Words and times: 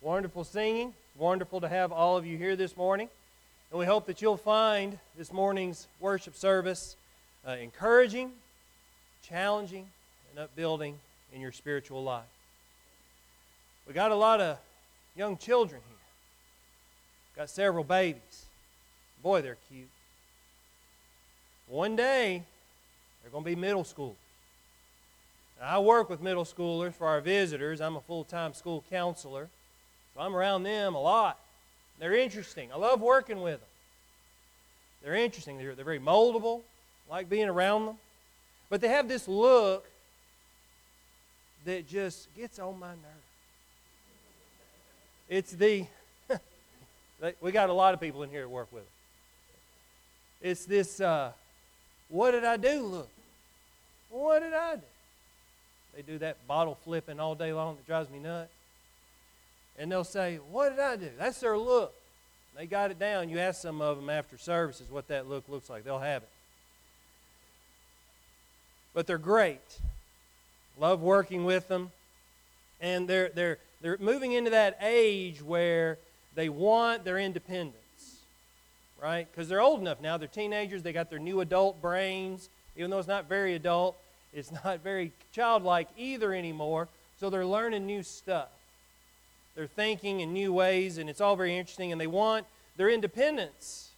Wonderful 0.00 0.44
singing. 0.44 0.94
Wonderful 1.16 1.60
to 1.60 1.68
have 1.68 1.90
all 1.90 2.16
of 2.16 2.24
you 2.24 2.38
here 2.38 2.54
this 2.54 2.76
morning. 2.76 3.08
And 3.72 3.80
we 3.80 3.84
hope 3.84 4.06
that 4.06 4.22
you'll 4.22 4.36
find 4.36 4.96
this 5.16 5.32
morning's 5.32 5.88
worship 5.98 6.36
service 6.36 6.94
uh, 7.46 7.52
encouraging, 7.52 8.30
challenging, 9.28 9.88
and 10.30 10.38
upbuilding 10.38 10.96
in 11.34 11.40
your 11.40 11.50
spiritual 11.50 12.04
life. 12.04 12.22
We 13.88 13.92
got 13.92 14.12
a 14.12 14.14
lot 14.14 14.40
of 14.40 14.58
young 15.16 15.36
children 15.36 15.80
here. 15.88 15.98
Got 17.42 17.50
several 17.50 17.82
babies. 17.82 18.46
Boy, 19.20 19.42
they're 19.42 19.58
cute. 19.68 19.88
One 21.66 21.96
day, 21.96 22.44
they're 23.22 23.32
going 23.32 23.42
to 23.42 23.50
be 23.50 23.56
middle 23.56 23.82
schoolers. 23.82 24.14
I 25.60 25.80
work 25.80 26.08
with 26.08 26.22
middle 26.22 26.44
schoolers 26.44 26.94
for 26.94 27.08
our 27.08 27.20
visitors. 27.20 27.80
I'm 27.80 27.96
a 27.96 28.00
full 28.00 28.22
time 28.22 28.54
school 28.54 28.84
counselor. 28.88 29.48
So 30.18 30.24
I'm 30.24 30.34
around 30.34 30.64
them 30.64 30.96
a 30.96 31.00
lot. 31.00 31.38
They're 32.00 32.16
interesting. 32.16 32.72
I 32.72 32.76
love 32.76 33.00
working 33.00 33.40
with 33.40 33.60
them. 33.60 33.68
They're 35.04 35.14
interesting. 35.14 35.58
They're, 35.58 35.76
they're 35.76 35.84
very 35.84 36.00
moldable. 36.00 36.62
I 37.08 37.14
like 37.14 37.30
being 37.30 37.48
around 37.48 37.86
them. 37.86 37.98
But 38.68 38.80
they 38.80 38.88
have 38.88 39.06
this 39.06 39.28
look 39.28 39.86
that 41.66 41.88
just 41.88 42.34
gets 42.34 42.58
on 42.58 42.80
my 42.80 42.88
nerve. 42.88 42.98
It's 45.28 45.52
the, 45.52 45.86
we 47.40 47.52
got 47.52 47.70
a 47.70 47.72
lot 47.72 47.94
of 47.94 48.00
people 48.00 48.24
in 48.24 48.30
here 48.30 48.42
to 48.42 48.48
work 48.48 48.72
with. 48.72 48.86
It's 50.42 50.64
this, 50.64 51.00
uh, 51.00 51.30
what 52.08 52.32
did 52.32 52.44
I 52.44 52.56
do 52.56 52.82
look? 52.82 53.10
What 54.10 54.40
did 54.40 54.52
I 54.52 54.76
do? 54.76 54.82
They 55.94 56.02
do 56.02 56.18
that 56.18 56.44
bottle 56.48 56.76
flipping 56.84 57.20
all 57.20 57.36
day 57.36 57.52
long 57.52 57.76
that 57.76 57.86
drives 57.86 58.10
me 58.10 58.18
nuts. 58.18 58.50
And 59.78 59.90
they'll 59.90 60.04
say, 60.04 60.38
What 60.50 60.70
did 60.70 60.80
I 60.80 60.96
do? 60.96 61.10
That's 61.18 61.40
their 61.40 61.56
look. 61.56 61.94
They 62.56 62.66
got 62.66 62.90
it 62.90 62.98
down. 62.98 63.28
You 63.28 63.38
ask 63.38 63.62
some 63.62 63.80
of 63.80 63.96
them 63.96 64.10
after 64.10 64.36
services 64.36 64.90
what 64.90 65.06
that 65.08 65.28
look 65.28 65.48
looks 65.48 65.70
like, 65.70 65.84
they'll 65.84 66.00
have 66.00 66.22
it. 66.22 66.28
But 68.92 69.06
they're 69.06 69.16
great. 69.16 69.78
Love 70.78 71.00
working 71.00 71.44
with 71.44 71.68
them. 71.68 71.92
And 72.80 73.08
they're, 73.08 73.28
they're, 73.28 73.58
they're 73.80 73.96
moving 74.00 74.32
into 74.32 74.50
that 74.50 74.76
age 74.80 75.40
where 75.40 75.98
they 76.34 76.48
want 76.48 77.04
their 77.04 77.18
independence, 77.18 78.18
right? 79.00 79.26
Because 79.30 79.48
they're 79.48 79.60
old 79.60 79.80
enough 79.80 80.00
now. 80.00 80.16
They're 80.16 80.28
teenagers. 80.28 80.82
They 80.82 80.92
got 80.92 81.10
their 81.10 81.18
new 81.18 81.40
adult 81.40 81.80
brains, 81.80 82.48
even 82.76 82.90
though 82.90 82.98
it's 82.98 83.08
not 83.08 83.28
very 83.28 83.54
adult. 83.54 83.96
It's 84.32 84.52
not 84.64 84.80
very 84.80 85.12
childlike 85.32 85.88
either 85.96 86.32
anymore, 86.32 86.88
so 87.18 87.30
they're 87.30 87.46
learning 87.46 87.86
new 87.86 88.02
stuff. 88.02 88.48
They're 89.58 89.66
thinking 89.66 90.20
in 90.20 90.32
new 90.32 90.52
ways, 90.52 90.98
and 90.98 91.10
it's 91.10 91.20
all 91.20 91.34
very 91.34 91.58
interesting, 91.58 91.90
and 91.90 92.00
they 92.00 92.06
want 92.06 92.46
their 92.76 92.88
independence. 92.88 93.90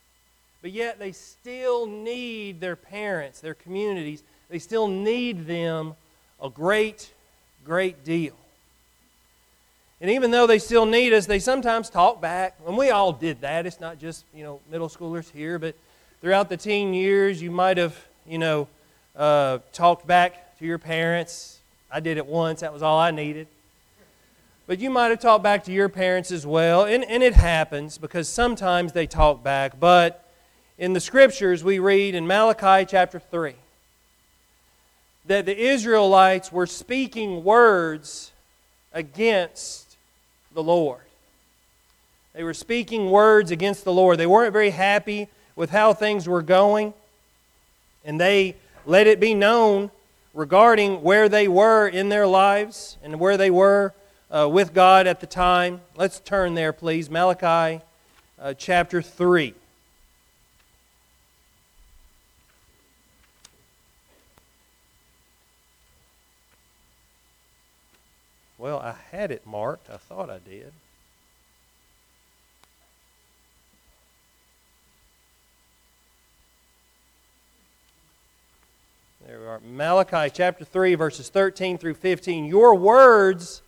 But 0.62 0.72
yet 0.72 0.98
they 0.98 1.12
still 1.12 1.86
need 1.86 2.62
their 2.62 2.76
parents, 2.76 3.40
their 3.40 3.52
communities. 3.52 4.22
They 4.48 4.58
still 4.58 4.88
need 4.88 5.46
them 5.46 5.96
a 6.42 6.48
great, 6.48 7.12
great 7.62 8.06
deal. 8.06 8.32
And 10.00 10.10
even 10.10 10.30
though 10.30 10.46
they 10.46 10.58
still 10.58 10.86
need 10.86 11.12
us, 11.12 11.26
they 11.26 11.38
sometimes 11.38 11.90
talk 11.90 12.22
back. 12.22 12.56
And 12.66 12.78
we 12.78 12.88
all 12.88 13.12
did 13.12 13.42
that. 13.42 13.66
It's 13.66 13.80
not 13.80 13.98
just, 13.98 14.24
you 14.34 14.42
know, 14.42 14.60
middle 14.70 14.88
schoolers 14.88 15.30
here, 15.30 15.58
but 15.58 15.74
throughout 16.22 16.48
the 16.48 16.56
teen 16.56 16.94
years, 16.94 17.42
you 17.42 17.50
might 17.50 17.76
have, 17.76 18.02
you 18.26 18.38
know, 18.38 18.66
uh, 19.14 19.58
talked 19.74 20.06
back 20.06 20.58
to 20.58 20.64
your 20.64 20.78
parents. 20.78 21.58
I 21.92 22.00
did 22.00 22.16
it 22.16 22.24
once, 22.24 22.60
that 22.60 22.72
was 22.72 22.82
all 22.82 22.98
I 22.98 23.10
needed. 23.10 23.46
But 24.70 24.78
you 24.78 24.88
might 24.88 25.08
have 25.08 25.18
talked 25.18 25.42
back 25.42 25.64
to 25.64 25.72
your 25.72 25.88
parents 25.88 26.30
as 26.30 26.46
well, 26.46 26.84
and, 26.84 27.02
and 27.02 27.24
it 27.24 27.34
happens 27.34 27.98
because 27.98 28.28
sometimes 28.28 28.92
they 28.92 29.04
talk 29.04 29.42
back. 29.42 29.80
But 29.80 30.24
in 30.78 30.92
the 30.92 31.00
scriptures, 31.00 31.64
we 31.64 31.80
read 31.80 32.14
in 32.14 32.24
Malachi 32.24 32.86
chapter 32.88 33.18
3 33.18 33.54
that 35.26 35.44
the 35.44 35.58
Israelites 35.58 36.52
were 36.52 36.68
speaking 36.68 37.42
words 37.42 38.30
against 38.92 39.96
the 40.54 40.62
Lord. 40.62 41.02
They 42.32 42.44
were 42.44 42.54
speaking 42.54 43.10
words 43.10 43.50
against 43.50 43.82
the 43.82 43.92
Lord. 43.92 44.18
They 44.18 44.26
weren't 44.28 44.52
very 44.52 44.70
happy 44.70 45.26
with 45.56 45.70
how 45.70 45.94
things 45.94 46.28
were 46.28 46.42
going, 46.42 46.94
and 48.04 48.20
they 48.20 48.54
let 48.86 49.08
it 49.08 49.18
be 49.18 49.34
known 49.34 49.90
regarding 50.32 51.02
where 51.02 51.28
they 51.28 51.48
were 51.48 51.88
in 51.88 52.08
their 52.08 52.28
lives 52.28 52.98
and 53.02 53.18
where 53.18 53.36
they 53.36 53.50
were 53.50 53.94
uh, 54.30 54.48
with 54.48 54.72
God 54.72 55.06
at 55.06 55.20
the 55.20 55.26
time. 55.26 55.80
Let's 55.96 56.20
turn 56.20 56.54
there, 56.54 56.72
please. 56.72 57.10
Malachi 57.10 57.82
uh, 58.38 58.54
chapter 58.54 59.02
3. 59.02 59.54
Well, 68.58 68.78
I 68.78 68.94
had 69.10 69.30
it 69.30 69.46
marked. 69.46 69.88
I 69.88 69.96
thought 69.96 70.28
I 70.28 70.38
did. 70.38 70.72
There 79.26 79.40
we 79.40 79.46
are. 79.46 79.60
Malachi 79.60 80.30
chapter 80.34 80.64
3, 80.64 80.94
verses 80.94 81.30
13 81.30 81.78
through 81.78 81.94
15. 81.94 82.44
Your 82.44 82.74
words 82.74 83.62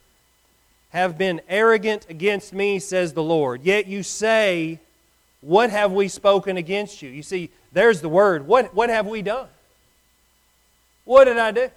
have 0.92 1.16
been 1.16 1.40
arrogant 1.48 2.06
against 2.10 2.52
me, 2.52 2.78
says 2.78 3.14
the 3.14 3.22
Lord. 3.22 3.62
Yet 3.62 3.86
you 3.86 4.02
say, 4.02 4.78
What 5.40 5.70
have 5.70 5.92
we 5.92 6.08
spoken 6.08 6.56
against 6.56 7.00
you? 7.02 7.08
You 7.08 7.22
see, 7.22 7.50
there's 7.72 8.02
the 8.02 8.08
word. 8.08 8.46
What, 8.46 8.74
what 8.74 8.90
have 8.90 9.06
we 9.06 9.22
done? 9.22 9.48
What 11.04 11.24
did 11.24 11.38
I 11.38 11.50
do? 11.50 11.70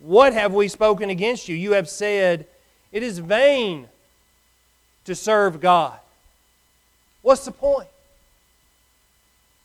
What 0.00 0.32
have 0.32 0.52
we 0.52 0.66
spoken 0.66 1.08
against 1.08 1.48
you? 1.48 1.54
You 1.54 1.72
have 1.72 1.88
said, 1.88 2.46
It 2.90 3.04
is 3.04 3.20
vain 3.20 3.88
to 5.04 5.14
serve 5.14 5.60
God. 5.60 5.98
What's 7.22 7.44
the 7.44 7.52
point? 7.52 7.88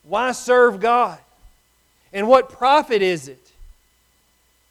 Why 0.04 0.30
serve 0.30 0.78
God? 0.78 1.18
And 2.12 2.28
what 2.28 2.48
profit 2.48 3.02
is 3.02 3.26
it 3.26 3.52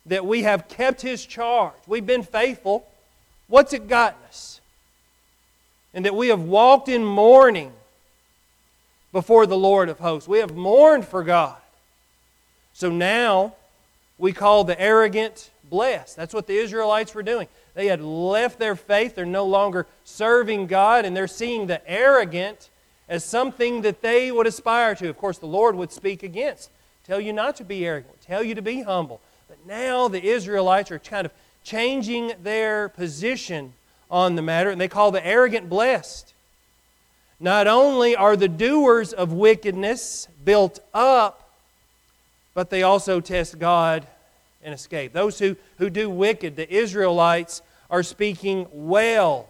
that 0.06 0.26
we 0.26 0.44
have 0.44 0.70
kept 0.70 1.02
His 1.02 1.26
charge? 1.26 1.74
We've 1.86 2.06
been 2.06 2.24
faithful. 2.24 2.88
What's 3.48 3.74
it 3.74 3.88
gotten 3.88 4.20
us? 4.28 4.62
And 5.94 6.06
that 6.06 6.16
we 6.16 6.28
have 6.28 6.42
walked 6.42 6.90
in 6.90 7.04
mourning 7.04 7.74
before 9.12 9.46
the 9.46 9.58
Lord 9.58 9.90
of 9.90 10.00
hosts. 10.00 10.28
We 10.28 10.40
have 10.40 10.56
mourned 10.56 11.06
for 11.06 11.24
God. 11.24 11.58
So 12.74 12.90
now 12.90 13.56
we 14.18 14.34
call 14.34 14.64
the 14.64 14.80
arrogant 14.80 15.50
blessed. 15.70 16.16
That's 16.16 16.34
what 16.34 16.48
the 16.48 16.58
Israelites 16.58 17.16
were 17.16 17.24
doing. 17.24 17.48
They 17.74 17.88
had 17.88 18.02
left 18.02 18.60
their 18.60 18.76
faith. 18.76 19.16
They're 19.16 19.26
no 19.26 19.46
longer 19.46 19.88
serving 20.04 20.68
God, 20.68 21.06
and 21.06 21.16
they're 21.16 21.28
seeing 21.28 21.68
the 21.68 21.82
arrogant 21.90 22.70
as 23.10 23.24
something 23.24 23.82
that 23.82 24.02
they 24.02 24.32
would 24.32 24.48
aspire 24.48 24.96
to. 24.96 25.10
Of 25.10 25.18
course, 25.18 25.38
the 25.38 25.48
Lord 25.48 25.76
would 25.76 25.92
speak 25.92 26.24
against 26.24 26.70
tell 27.08 27.22
you 27.22 27.32
not 27.32 27.56
to 27.56 27.64
be 27.64 27.86
arrogant, 27.86 28.20
tell 28.22 28.44
you 28.44 28.54
to 28.54 28.62
be 28.62 28.82
humble. 28.82 29.22
But 29.48 29.58
now 29.66 30.10
the 30.10 30.22
Israelites 30.22 30.92
are 30.92 31.00
kind 31.00 31.26
of 31.26 31.32
changing 31.68 32.32
their 32.42 32.88
position 32.88 33.74
on 34.10 34.36
the 34.36 34.42
matter, 34.42 34.70
and 34.70 34.80
they 34.80 34.88
call 34.88 35.12
the 35.12 35.26
arrogant 35.26 35.68
blessed. 35.68 36.34
Not 37.42 37.68
only 37.68 38.16
are 38.16 38.38
the 38.38 38.48
doers 38.48 39.12
of 39.12 39.34
wickedness 39.34 40.30
built 40.46 40.80
up, 40.94 41.50
but 42.54 42.70
they 42.70 42.84
also 42.84 43.20
test 43.20 43.60
God 43.60 44.08
and 44.64 44.74
escape. 44.74 45.12
Those 45.12 45.40
who, 45.40 45.58
who 45.78 45.90
do 45.90 46.10
wicked, 46.10 46.56
the 46.56 46.74
Israelites, 46.74 47.62
are 47.92 48.02
speaking 48.02 48.66
well 48.72 49.50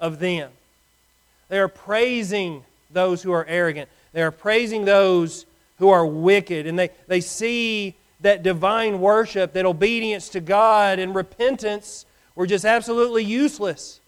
of 0.00 0.18
them. 0.18 0.50
They 1.50 1.58
are 1.58 1.68
praising 1.68 2.64
those 2.90 3.22
who 3.22 3.32
are 3.32 3.44
arrogant. 3.46 3.90
They 4.14 4.22
are 4.22 4.30
praising 4.30 4.86
those 4.86 5.44
who 5.78 5.90
are 5.90 6.06
wicked. 6.06 6.66
And 6.66 6.78
they, 6.78 6.88
they 7.06 7.20
see 7.20 7.94
that 8.22 8.42
divine 8.42 9.00
worship, 9.00 9.52
that 9.52 9.66
obedience 9.66 10.28
to 10.30 10.40
God 10.40 10.98
and 10.98 11.14
repentance 11.14 12.06
were 12.34 12.46
just 12.46 12.64
absolutely 12.64 13.24
useless. 13.24 14.00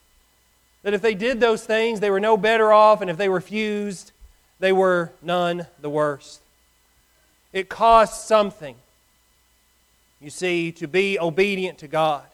That 0.82 0.94
if 0.94 1.02
they 1.02 1.14
did 1.14 1.40
those 1.40 1.64
things, 1.64 2.00
they 2.00 2.10
were 2.10 2.20
no 2.20 2.36
better 2.36 2.72
off, 2.72 3.00
and 3.00 3.10
if 3.10 3.16
they 3.16 3.28
refused, 3.28 4.12
they 4.60 4.72
were 4.72 5.12
none 5.22 5.66
the 5.80 5.90
worse. 5.90 6.40
It 7.52 7.68
costs 7.68 8.26
something, 8.26 8.76
you 10.20 10.30
see, 10.30 10.72
to 10.72 10.86
be 10.86 11.18
obedient 11.18 11.78
to 11.78 11.88
God. 11.88 12.24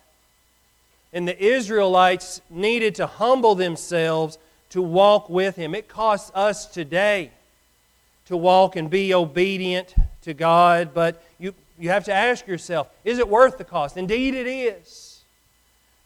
And 1.12 1.26
the 1.26 1.42
Israelites 1.42 2.40
needed 2.48 2.94
to 2.96 3.06
humble 3.06 3.54
themselves 3.54 4.38
to 4.70 4.80
walk 4.80 5.28
with 5.28 5.56
Him. 5.56 5.74
It 5.74 5.88
costs 5.88 6.30
us 6.34 6.66
today 6.66 7.32
to 8.26 8.36
walk 8.36 8.76
and 8.76 8.88
be 8.88 9.12
obedient 9.12 9.94
to 10.22 10.34
God, 10.34 10.92
but 10.94 11.22
you, 11.38 11.54
you 11.78 11.88
have 11.90 12.04
to 12.04 12.12
ask 12.12 12.46
yourself 12.46 12.88
is 13.04 13.18
it 13.18 13.28
worth 13.28 13.58
the 13.58 13.64
cost? 13.64 13.96
Indeed, 13.96 14.34
it 14.34 14.46
is. 14.46 15.22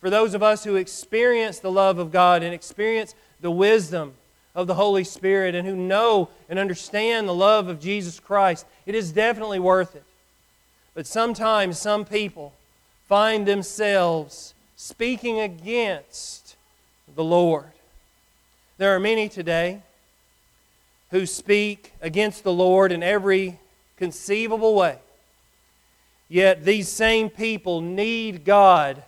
for 0.00 0.11
those 0.11 0.34
of 0.34 0.43
us 0.43 0.64
who 0.64 0.76
experience 0.76 1.58
the 1.58 1.70
love 1.70 1.99
of 1.99 2.12
God 2.12 2.43
and 2.43 2.55
experience 2.55 3.14
the 3.40 3.50
wisdom 3.50 4.14
of 4.55 4.66
the 4.66 4.75
Holy 4.75 5.05
Spirit 5.05 5.55
and 5.55 5.66
who 5.66 5.75
know 5.75 6.28
and 6.49 6.58
understand 6.58 7.26
the 7.26 7.34
love 7.34 7.69
of 7.69 7.81
Jesus 7.81 8.20
Christ, 8.20 8.66
it 8.87 8.94
is 8.94 9.12
definitely 9.12 9.58
worth 9.58 9.96
it. 9.96 10.05
But 10.94 11.06
sometimes 11.06 11.78
some 11.78 12.05
people 12.05 12.52
find 13.08 13.46
themselves 13.46 14.55
speaking 14.76 15.40
against 15.40 16.56
the 17.14 17.25
Lord. 17.25 17.72
There 18.78 18.94
are 18.94 19.00
many 19.00 19.28
today 19.28 19.82
who 21.10 21.26
speak 21.26 21.93
against 22.00 22.44
the 22.44 22.52
Lord 22.52 22.93
in 22.93 23.02
every 23.02 23.58
conceivable 24.05 24.75
way. 24.75 24.99
Yet 26.29 26.62
these 26.62 26.91
same 26.91 27.31
people 27.31 27.81
need 27.81 28.45
God 28.45 29.03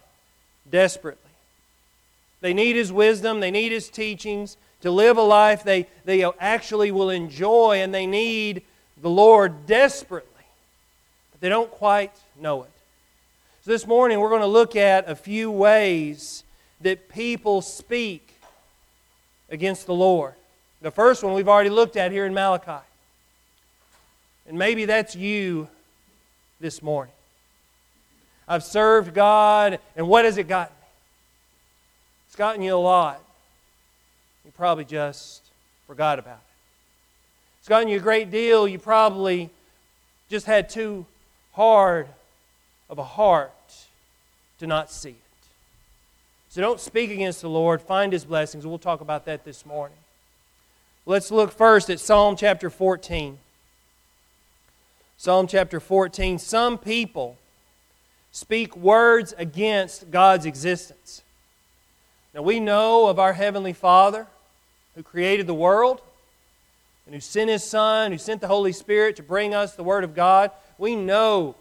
desperately. 0.70 1.20
They 2.40 2.54
need 2.54 2.76
His 2.76 2.90
wisdom, 2.90 3.40
they 3.40 3.50
need 3.50 3.72
His 3.72 3.90
teachings 3.90 4.56
to 4.80 4.90
live 4.90 5.18
a 5.18 5.22
life 5.22 5.62
they, 5.64 5.86
they 6.06 6.24
actually 6.40 6.92
will 6.92 7.10
enjoy, 7.10 7.82
and 7.82 7.92
they 7.92 8.06
need 8.06 8.62
the 9.02 9.10
Lord 9.10 9.66
desperately. 9.66 10.30
But 11.32 11.42
they 11.42 11.50
don't 11.50 11.70
quite 11.70 12.12
know 12.40 12.62
it. 12.62 12.70
So 13.64 13.72
this 13.72 13.86
morning 13.86 14.18
we're 14.18 14.30
going 14.30 14.40
to 14.40 14.46
look 14.46 14.76
at 14.76 15.10
a 15.10 15.14
few 15.14 15.50
ways 15.50 16.42
that 16.80 17.10
people 17.10 17.60
speak 17.60 18.34
against 19.50 19.84
the 19.84 19.94
Lord. 19.94 20.32
The 20.80 20.90
first 20.90 21.22
one 21.22 21.34
we've 21.34 21.48
already 21.48 21.70
looked 21.70 21.96
at 21.96 22.12
here 22.12 22.24
in 22.24 22.32
Malachi. 22.32 22.85
And 24.48 24.58
maybe 24.58 24.84
that's 24.84 25.16
you 25.16 25.68
this 26.60 26.82
morning. 26.82 27.12
I've 28.48 28.62
served 28.62 29.12
God, 29.12 29.80
and 29.96 30.08
what 30.08 30.24
has 30.24 30.38
it 30.38 30.46
gotten 30.46 30.74
me? 30.74 30.86
It's 32.26 32.36
gotten 32.36 32.62
you 32.62 32.74
a 32.74 32.78
lot. 32.78 33.20
You 34.44 34.52
probably 34.52 34.84
just 34.84 35.42
forgot 35.86 36.18
about 36.18 36.36
it. 36.36 37.58
It's 37.60 37.68
gotten 37.68 37.88
you 37.88 37.96
a 37.96 38.00
great 38.00 38.30
deal. 38.30 38.68
You 38.68 38.78
probably 38.78 39.50
just 40.28 40.46
had 40.46 40.68
too 40.68 41.06
hard 41.54 42.06
of 42.88 42.98
a 42.98 43.04
heart 43.04 43.52
to 44.60 44.66
not 44.66 44.90
see 44.90 45.10
it. 45.10 45.16
So 46.48 46.60
don't 46.60 46.80
speak 46.80 47.10
against 47.10 47.40
the 47.40 47.50
Lord. 47.50 47.82
Find 47.82 48.12
His 48.12 48.24
blessings. 48.24 48.64
We'll 48.64 48.78
talk 48.78 49.00
about 49.00 49.24
that 49.24 49.44
this 49.44 49.66
morning. 49.66 49.98
Let's 51.04 51.32
look 51.32 51.52
first 51.52 51.90
at 51.90 51.98
Psalm 51.98 52.36
chapter 52.36 52.70
14. 52.70 53.38
Psalm 55.18 55.46
chapter 55.46 55.80
14. 55.80 56.38
Some 56.38 56.76
people 56.76 57.38
speak 58.32 58.76
words 58.76 59.34
against 59.38 60.10
God's 60.10 60.44
existence. 60.44 61.22
Now 62.34 62.42
we 62.42 62.60
know 62.60 63.06
of 63.06 63.18
our 63.18 63.32
Heavenly 63.32 63.72
Father 63.72 64.26
who 64.94 65.02
created 65.02 65.46
the 65.46 65.54
world 65.54 66.02
and 67.06 67.14
who 67.14 67.20
sent 67.20 67.48
His 67.48 67.64
Son, 67.64 68.12
who 68.12 68.18
sent 68.18 68.42
the 68.42 68.46
Holy 68.46 68.72
Spirit 68.72 69.16
to 69.16 69.22
bring 69.22 69.54
us 69.54 69.74
the 69.74 69.82
Word 69.82 70.04
of 70.04 70.14
God. 70.14 70.50
We 70.76 70.94
know 70.94 71.54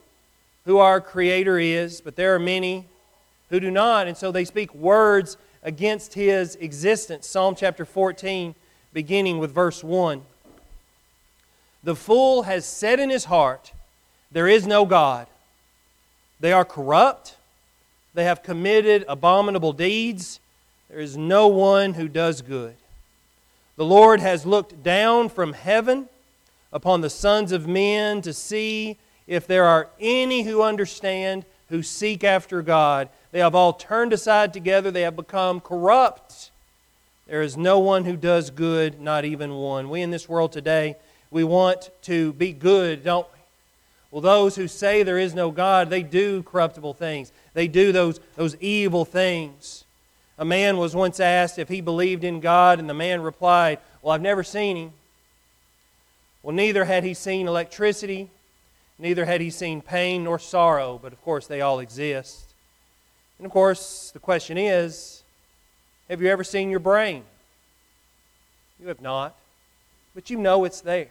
who 0.65 0.79
our 0.79 0.99
Creator 0.99 1.57
is, 1.57 2.01
but 2.01 2.17
there 2.17 2.35
are 2.35 2.39
many 2.39 2.85
who 3.49 3.61
do 3.61 3.71
not, 3.71 4.05
and 4.05 4.17
so 4.17 4.33
they 4.33 4.43
speak 4.43 4.75
words 4.75 5.37
against 5.63 6.15
His 6.15 6.57
existence. 6.57 7.25
Psalm 7.25 7.55
chapter 7.55 7.85
14, 7.85 8.53
beginning 8.91 9.37
with 9.37 9.53
verse 9.53 9.81
1. 9.81 10.23
The 11.85 11.95
fool 11.95 12.43
has 12.43 12.65
said 12.65 12.99
in 12.99 13.11
his 13.11 13.25
heart, 13.25 13.71
There 14.31 14.47
is 14.47 14.65
no 14.65 14.87
God. 14.87 15.27
They 16.39 16.51
are 16.51 16.65
corrupt. 16.65 17.37
They 18.15 18.23
have 18.23 18.41
committed 18.41 19.05
abominable 19.07 19.71
deeds. 19.71 20.39
There 20.89 20.99
is 20.99 21.15
no 21.15 21.47
one 21.47 21.93
who 21.93 22.07
does 22.07 22.41
good. 22.41 22.73
The 23.77 23.85
Lord 23.85 24.19
has 24.19 24.47
looked 24.47 24.81
down 24.81 25.29
from 25.29 25.53
heaven 25.53 26.09
upon 26.73 27.01
the 27.01 27.09
sons 27.09 27.51
of 27.51 27.67
men 27.67 28.23
to 28.23 28.33
see 28.33 28.97
if 29.27 29.45
there 29.45 29.65
are 29.65 29.87
any 29.99 30.41
who 30.41 30.63
understand, 30.63 31.45
who 31.69 31.83
seek 31.83 32.23
after 32.23 32.63
God. 32.63 33.09
They 33.31 33.39
have 33.39 33.53
all 33.53 33.73
turned 33.73 34.11
aside 34.11 34.53
together, 34.53 34.89
they 34.89 35.03
have 35.03 35.15
become 35.15 35.61
corrupt. 35.61 36.49
There 37.27 37.43
is 37.43 37.55
no 37.55 37.77
one 37.77 38.05
who 38.05 38.15
does 38.15 38.49
good, 38.49 38.99
not 38.99 39.23
even 39.23 39.53
one. 39.53 39.89
We 39.91 40.01
in 40.01 40.09
this 40.09 40.27
world 40.27 40.51
today, 40.51 40.95
we 41.35 41.43
want 41.43 41.89
to 42.01 42.31
be 42.31 42.53
good, 42.53 43.03
don't 43.03 43.27
we? 43.33 43.39
Well, 44.09 44.21
those 44.21 44.55
who 44.55 44.69
say 44.69 45.03
there 45.03 45.19
is 45.19 45.35
no 45.35 45.51
God, 45.51 45.89
they 45.89 46.01
do 46.01 46.41
corruptible 46.43 46.93
things. 46.93 47.33
They 47.53 47.67
do 47.67 47.91
those, 47.91 48.21
those 48.37 48.55
evil 48.61 49.03
things. 49.03 49.83
A 50.37 50.45
man 50.45 50.77
was 50.77 50.95
once 50.95 51.19
asked 51.19 51.59
if 51.59 51.67
he 51.67 51.81
believed 51.81 52.23
in 52.23 52.39
God, 52.39 52.79
and 52.79 52.89
the 52.89 52.93
man 52.93 53.21
replied, 53.21 53.79
Well, 54.01 54.13
I've 54.13 54.21
never 54.21 54.45
seen 54.45 54.77
him. 54.77 54.93
Well, 56.41 56.55
neither 56.55 56.85
had 56.85 57.03
he 57.03 57.13
seen 57.13 57.49
electricity, 57.49 58.29
neither 58.97 59.25
had 59.25 59.41
he 59.41 59.49
seen 59.49 59.81
pain 59.81 60.23
nor 60.23 60.39
sorrow, 60.39 60.97
but 61.03 61.11
of 61.11 61.21
course 61.21 61.47
they 61.47 61.59
all 61.59 61.79
exist. 61.79 62.53
And 63.39 63.45
of 63.45 63.51
course, 63.51 64.11
the 64.11 64.19
question 64.19 64.57
is 64.57 65.21
have 66.09 66.21
you 66.21 66.29
ever 66.29 66.45
seen 66.45 66.69
your 66.69 66.79
brain? 66.79 67.25
You 68.79 68.87
have 68.87 69.01
not, 69.01 69.35
but 70.13 70.29
you 70.29 70.37
know 70.37 70.63
it's 70.63 70.79
there 70.79 71.09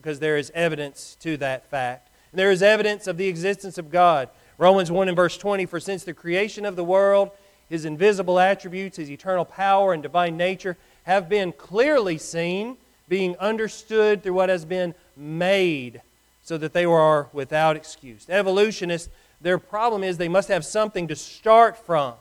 because 0.00 0.18
there 0.18 0.36
is 0.36 0.50
evidence 0.54 1.16
to 1.20 1.36
that 1.38 1.66
fact. 1.66 2.08
And 2.32 2.38
there 2.38 2.50
is 2.50 2.62
evidence 2.62 3.06
of 3.06 3.16
the 3.16 3.28
existence 3.28 3.78
of 3.78 3.90
God. 3.90 4.28
Romans 4.58 4.90
1 4.90 5.08
and 5.08 5.16
verse 5.16 5.36
20 5.36 5.66
For 5.66 5.80
since 5.80 6.04
the 6.04 6.14
creation 6.14 6.64
of 6.64 6.76
the 6.76 6.84
world, 6.84 7.30
his 7.68 7.84
invisible 7.84 8.38
attributes, 8.38 8.96
his 8.96 9.10
eternal 9.10 9.44
power 9.44 9.92
and 9.92 10.02
divine 10.02 10.36
nature 10.36 10.76
have 11.04 11.28
been 11.28 11.52
clearly 11.52 12.18
seen, 12.18 12.76
being 13.08 13.36
understood 13.38 14.22
through 14.22 14.34
what 14.34 14.48
has 14.48 14.64
been 14.64 14.94
made, 15.16 16.00
so 16.42 16.58
that 16.58 16.72
they 16.72 16.84
are 16.84 17.28
without 17.32 17.76
excuse. 17.76 18.26
Evolutionists, 18.28 19.08
their 19.40 19.58
problem 19.58 20.04
is 20.04 20.18
they 20.18 20.28
must 20.28 20.48
have 20.48 20.64
something 20.64 21.08
to 21.08 21.16
start 21.16 21.76
from, 21.76 22.14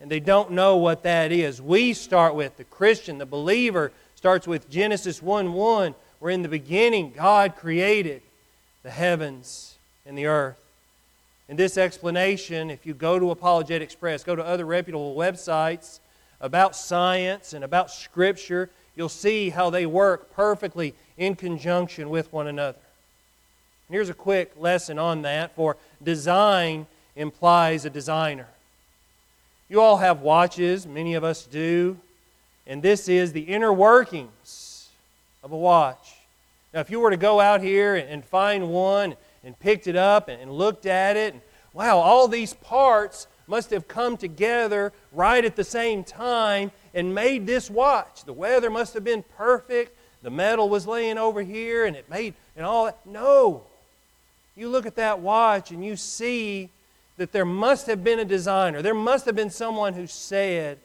and 0.00 0.10
they 0.10 0.20
don't 0.20 0.52
know 0.52 0.76
what 0.76 1.02
that 1.02 1.32
is. 1.32 1.60
We 1.60 1.92
start 1.92 2.34
with, 2.34 2.56
the 2.56 2.64
Christian, 2.64 3.18
the 3.18 3.26
believer, 3.26 3.92
starts 4.14 4.46
with 4.46 4.68
Genesis 4.68 5.22
1 5.22 5.52
1, 5.52 5.94
where 6.18 6.32
in 6.32 6.42
the 6.42 6.48
beginning 6.48 7.12
God 7.16 7.56
created 7.56 8.22
the 8.82 8.90
heavens 8.90 9.76
and 10.06 10.16
the 10.16 10.26
earth. 10.26 10.58
In 11.48 11.56
this 11.56 11.78
explanation, 11.78 12.70
if 12.70 12.84
you 12.84 12.94
go 12.94 13.18
to 13.18 13.30
Apologetics 13.30 13.94
Press, 13.94 14.22
go 14.22 14.36
to 14.36 14.44
other 14.44 14.66
reputable 14.66 15.14
websites 15.14 16.00
about 16.40 16.76
science 16.76 17.52
and 17.52 17.64
about 17.64 17.90
Scripture, 17.90 18.70
you'll 18.94 19.08
see 19.08 19.50
how 19.50 19.70
they 19.70 19.86
work 19.86 20.32
perfectly 20.34 20.94
in 21.16 21.34
conjunction 21.34 22.10
with 22.10 22.32
one 22.32 22.46
another. 22.46 22.78
And 23.88 23.94
here's 23.94 24.10
a 24.10 24.14
quick 24.14 24.52
lesson 24.58 24.98
on 24.98 25.22
that 25.22 25.54
for 25.54 25.76
design 26.02 26.86
implies 27.16 27.84
a 27.84 27.90
designer. 27.90 28.46
You 29.68 29.80
all 29.80 29.98
have 29.98 30.20
watches, 30.20 30.86
many 30.86 31.14
of 31.14 31.24
us 31.24 31.44
do, 31.44 31.98
and 32.66 32.82
this 32.82 33.08
is 33.08 33.32
the 33.32 33.42
inner 33.42 33.72
workings 33.72 34.88
of 35.42 35.52
a 35.52 35.56
watch. 35.56 36.17
Now, 36.72 36.80
if 36.80 36.90
you 36.90 37.00
were 37.00 37.10
to 37.10 37.16
go 37.16 37.40
out 37.40 37.62
here 37.62 37.96
and 37.96 38.24
find 38.24 38.68
one 38.70 39.16
and 39.42 39.58
picked 39.58 39.86
it 39.86 39.96
up 39.96 40.28
and 40.28 40.52
looked 40.52 40.86
at 40.86 41.16
it. 41.16 41.34
Wow, 41.72 41.98
all 41.98 42.28
these 42.28 42.54
parts 42.54 43.26
must 43.46 43.70
have 43.70 43.88
come 43.88 44.16
together 44.16 44.92
right 45.12 45.44
at 45.44 45.56
the 45.56 45.64
same 45.64 46.04
time 46.04 46.70
and 46.92 47.14
made 47.14 47.46
this 47.46 47.70
watch. 47.70 48.24
The 48.24 48.32
weather 48.32 48.68
must 48.68 48.94
have 48.94 49.04
been 49.04 49.24
perfect. 49.36 49.96
The 50.22 50.30
metal 50.30 50.68
was 50.68 50.86
laying 50.86 51.16
over 51.16 51.42
here 51.42 51.86
and 51.86 51.96
it 51.96 52.10
made 52.10 52.34
and 52.56 52.66
all 52.66 52.86
that. 52.86 52.98
No. 53.06 53.62
You 54.56 54.68
look 54.68 54.84
at 54.84 54.96
that 54.96 55.20
watch 55.20 55.70
and 55.70 55.84
you 55.84 55.96
see 55.96 56.68
that 57.16 57.32
there 57.32 57.44
must 57.44 57.86
have 57.86 58.04
been 58.04 58.18
a 58.18 58.24
designer. 58.24 58.82
There 58.82 58.94
must 58.94 59.24
have 59.26 59.34
been 59.34 59.50
someone 59.50 59.94
who 59.94 60.06
said, 60.06 60.78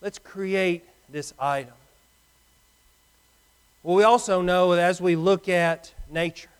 let's 0.00 0.18
create 0.18 0.84
this 1.08 1.34
item. 1.38 1.74
Well, 3.82 3.96
we 3.96 4.02
also 4.02 4.42
know 4.42 4.74
that 4.74 4.82
as 4.82 5.00
we 5.00 5.16
look 5.16 5.48
at 5.48 5.92
nature, 6.10 6.50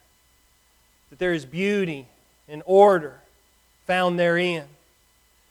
that 1.11 1.19
there 1.19 1.33
is 1.33 1.45
beauty 1.45 2.07
and 2.49 2.63
order 2.65 3.21
found 3.87 4.19
therein. 4.19 4.65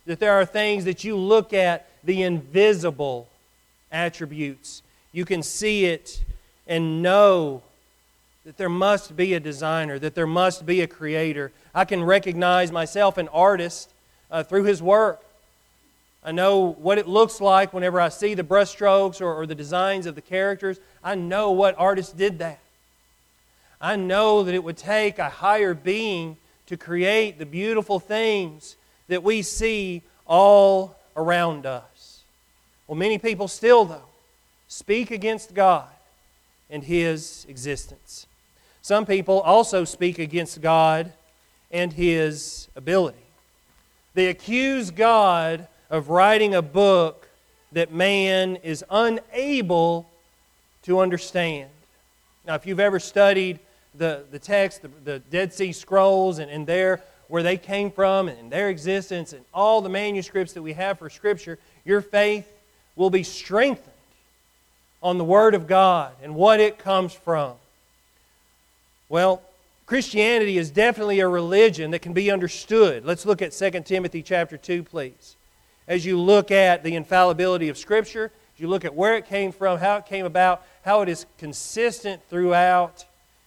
That 0.06 0.20
there 0.20 0.34
are 0.34 0.46
things 0.46 0.86
that 0.86 1.04
you 1.04 1.16
look 1.16 1.54
at, 1.54 1.88
the 2.04 2.24
invisible 2.24 3.28
attributes. 3.92 4.82
You 5.12 5.26
can 5.26 5.44
see 5.44 5.86
it 5.86 6.24
and 6.68 7.04
know 7.04 7.62
that 8.46 8.58
there 8.58 8.70
must 8.70 9.16
be 9.16 9.34
a 9.34 9.40
designer, 9.40 10.00
that 10.00 10.16
there 10.16 10.26
must 10.26 10.66
be 10.66 10.82
a 10.82 10.88
creator. 10.88 11.52
I 11.76 11.86
can 11.86 12.04
recognize 12.04 12.72
myself 12.72 13.18
an 13.18 13.28
artist 13.28 13.92
uh, 14.32 14.42
through 14.44 14.64
his 14.64 14.82
work. 14.82 15.22
I 16.24 16.32
know 16.32 16.74
what 16.74 16.98
it 16.98 17.08
looks 17.08 17.40
like 17.40 17.74
whenever 17.74 18.00
I 18.00 18.10
see 18.10 18.34
the 18.34 18.44
brushstrokes 18.44 19.22
or, 19.22 19.34
or 19.34 19.46
the 19.46 19.56
designs 19.56 20.06
of 20.06 20.16
the 20.16 20.22
characters. 20.22 20.80
I 21.04 21.16
know 21.16 21.52
what 21.52 21.76
artist 21.78 22.18
did 22.18 22.40
that. 22.40 22.60
I 23.80 23.96
know 23.96 24.44
that 24.44 24.54
it 24.54 24.64
would 24.64 24.78
take 24.78 25.20
a 25.20 25.30
higher 25.30 25.74
being 25.74 26.36
to 26.66 26.76
create 26.76 27.40
the 27.40 27.46
beautiful 27.46 28.00
things 28.00 28.76
that 29.08 29.24
we 29.24 29.42
see 29.42 30.02
all 30.28 30.98
around 31.16 31.66
us. 31.66 32.22
Well, 32.88 32.98
many 32.98 33.18
people 33.18 33.48
still, 33.48 33.86
though, 33.86 34.10
speak 34.68 35.12
against 35.12 35.54
God 35.54 35.88
and 36.70 36.84
His 36.84 37.46
existence. 37.48 38.28
Some 38.82 39.06
people 39.06 39.40
also 39.40 39.86
speak 39.86 40.20
against 40.20 40.62
God 40.62 41.14
and 41.72 41.94
His 41.94 42.68
ability. 42.76 43.18
They 44.14 44.28
accuse 44.28 44.92
God 44.92 45.68
of 45.90 46.10
writing 46.10 46.56
a 46.56 46.62
book 46.62 47.28
that 47.72 47.92
man 47.92 48.58
is 48.58 48.84
unable 48.90 50.10
to 50.84 51.00
understand. 51.00 51.70
Now, 52.46 52.56
if 52.56 52.66
you've 52.66 52.80
ever 52.80 53.00
studied 53.00 53.60
the, 53.96 54.24
the 54.32 54.40
text, 54.40 54.82
the, 54.82 54.90
the 55.04 55.20
Dead 55.20 55.54
Sea 55.54 55.72
Scrolls, 55.72 56.40
and, 56.40 56.50
and 56.50 56.66
there 56.66 57.02
where 57.28 57.44
they 57.44 57.58
came 57.58 57.92
from 57.92 58.28
and 58.28 58.52
their 58.52 58.70
existence, 58.70 59.34
and 59.34 59.46
all 59.54 59.82
the 59.82 59.90
manuscripts 59.90 60.54
that 60.54 60.62
we 60.62 60.74
have 60.74 60.98
for 60.98 61.10
Scripture, 61.10 61.60
your 61.86 62.02
faith 62.02 62.52
will 62.96 63.10
be 63.12 63.24
strengthened 63.24 63.86
on 65.02 65.18
the 65.18 65.24
Word 65.24 65.54
of 65.54 65.68
God 65.68 66.14
and 66.24 66.36
what 66.36 66.60
it 66.60 66.80
comes 66.80 67.14
from. 67.14 67.54
Well, 69.10 69.42
Christianity 69.86 70.58
is 70.58 70.70
definitely 70.70 71.20
a 71.20 71.28
religion 71.28 71.92
that 71.92 72.00
can 72.00 72.14
be 72.14 72.30
understood. 72.30 73.06
Let's 73.06 73.26
look 73.26 73.42
at 73.42 73.52
2 73.52 73.82
Timothy 73.82 74.22
chapter 74.22 74.58
2, 74.58 74.84
please. 74.84 75.36
As 75.90 76.06
you 76.06 76.22
look 76.22 76.52
at 76.52 76.84
the 76.84 76.96
infallibility 76.96 77.68
of 77.68 77.78
Scripture, 77.78 78.32
as 78.54 78.60
you 78.60 78.68
look 78.68 78.86
at 78.86 78.94
where 78.94 79.16
it 79.16 79.26
came 79.26 79.52
from, 79.52 79.80
how 79.80 79.98
it 79.98 80.06
came 80.06 80.24
about, 80.24 80.64
how 80.86 81.02
it 81.02 81.10
is 81.10 81.26
consistent 81.40 82.22
throughout, 82.30 83.06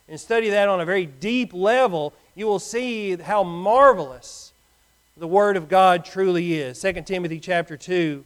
and 0.08 0.18
study 0.18 0.50
that 0.50 0.68
on 0.68 0.80
a 0.80 0.84
very 0.84 1.06
deep 1.06 1.54
level, 1.54 2.12
you 2.34 2.48
will 2.48 2.58
see 2.58 3.14
how 3.14 3.44
marvelous 3.44 4.52
the 5.16 5.28
Word 5.28 5.56
of 5.56 5.68
God 5.68 6.04
truly 6.04 6.54
is. 6.54 6.80
2 6.80 6.94
Timothy 7.02 7.38
chapter 7.38 7.76
2 7.76 8.24